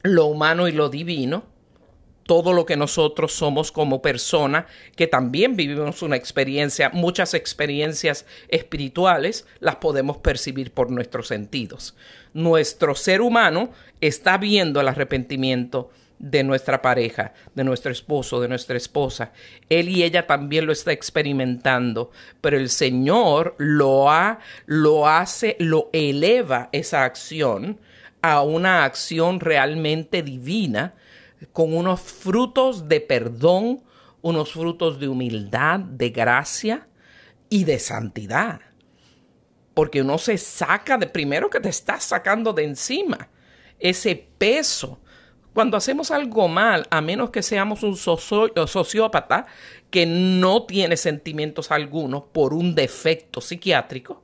[0.03, 1.45] lo humano y lo divino,
[2.25, 9.45] todo lo que nosotros somos como persona, que también vivimos una experiencia, muchas experiencias espirituales,
[9.59, 11.95] las podemos percibir por nuestros sentidos.
[12.33, 18.77] Nuestro ser humano está viendo el arrepentimiento de nuestra pareja, de nuestro esposo, de nuestra
[18.77, 19.31] esposa.
[19.69, 22.11] Él y ella también lo está experimentando,
[22.41, 27.79] pero el Señor lo ha, lo hace, lo eleva esa acción
[28.21, 30.95] a una acción realmente divina
[31.51, 33.83] con unos frutos de perdón,
[34.21, 36.87] unos frutos de humildad, de gracia
[37.49, 38.61] y de santidad.
[39.73, 43.29] Porque uno se saca de primero que te estás sacando de encima
[43.79, 44.99] ese peso.
[45.55, 49.45] Cuando hacemos algo mal, a menos que seamos un sociópata
[49.89, 54.21] que no tiene sentimientos algunos por un defecto psiquiátrico,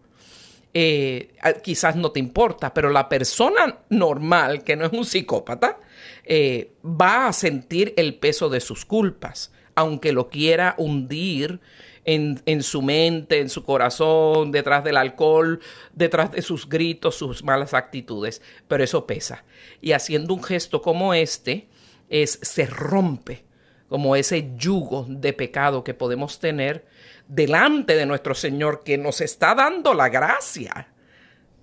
[0.74, 5.80] eh, quizás no te importa, pero la persona normal, que no es un psicópata,
[6.26, 11.62] eh, va a sentir el peso de sus culpas, aunque lo quiera hundir
[12.06, 15.60] en, en, su mente, en su corazón, detrás del alcohol,
[15.94, 19.44] detrás de sus gritos, sus malas actitudes, pero eso pesa.
[19.82, 21.68] Y haciendo un gesto como este,
[22.10, 23.44] es, se rompe
[23.90, 26.86] como ese yugo de pecado que podemos tener
[27.28, 30.88] delante de nuestro Señor que nos está dando la gracia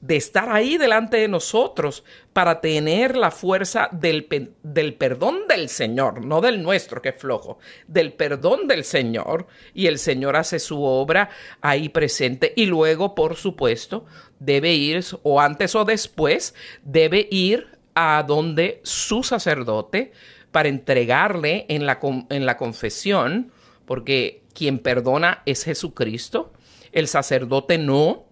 [0.01, 4.29] de estar ahí delante de nosotros para tener la fuerza del,
[4.63, 9.47] del, perdón del Señor, no del nuestro que es flojo, del perdón del Señor.
[9.75, 11.31] Y el Señor hace su obra
[11.61, 14.07] ahí presente y luego, por supuesto,
[14.39, 20.13] debe ir o antes o después, debe ir a donde su sacerdote
[20.53, 21.99] para entregarle en la,
[22.31, 23.51] en la confesión,
[23.85, 26.53] porque quien perdona es Jesucristo,
[26.93, 28.28] el sacerdote no,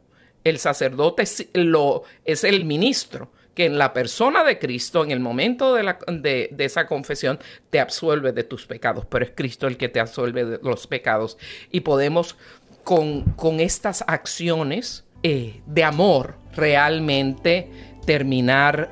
[0.48, 1.24] el sacerdote
[1.54, 5.98] lo, es el ministro, que en la persona de Cristo, en el momento de, la,
[6.06, 7.40] de, esa confesión,
[7.70, 11.36] te absuelve de tus pecados, pero es Cristo el que te absuelve de los pecados.
[11.72, 12.36] Y podemos
[12.84, 17.68] con, con estas acciones eh, de amor realmente
[18.06, 18.90] terminar,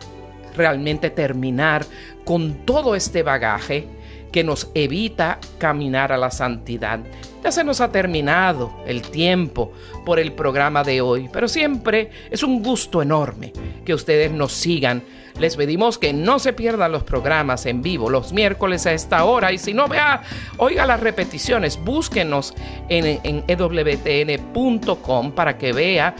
[0.56, 1.86] realmente terminar
[2.24, 3.86] con todo este bagaje
[4.34, 6.98] que nos evita caminar a la santidad.
[7.44, 9.70] Ya se nos ha terminado el tiempo
[10.04, 13.52] por el programa de hoy, pero siempre es un gusto enorme
[13.84, 15.04] que ustedes nos sigan.
[15.38, 19.52] Les pedimos que no se pierdan los programas en vivo los miércoles a esta hora
[19.52, 20.24] y si no vea,
[20.56, 22.54] oiga las repeticiones, búsquenos
[22.88, 26.16] en, en ewtn.com para que vea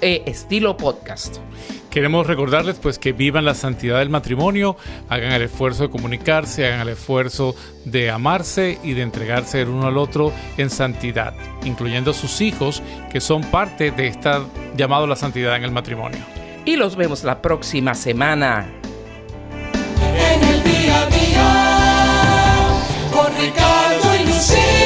[0.00, 1.36] eh, estilo podcast.
[1.90, 4.76] Queremos recordarles pues que vivan la santidad del matrimonio,
[5.08, 9.88] hagan el esfuerzo de comunicarse, hagan el esfuerzo de amarse y de entregarse el uno
[9.88, 11.34] al otro en santidad,
[11.64, 12.80] incluyendo a sus hijos
[13.10, 16.20] que son parte de esta llamado a la santidad en el matrimonio.
[16.64, 18.68] Y los vemos la próxima semana.
[20.16, 24.79] En el día a día, con Ricardo y Lucía.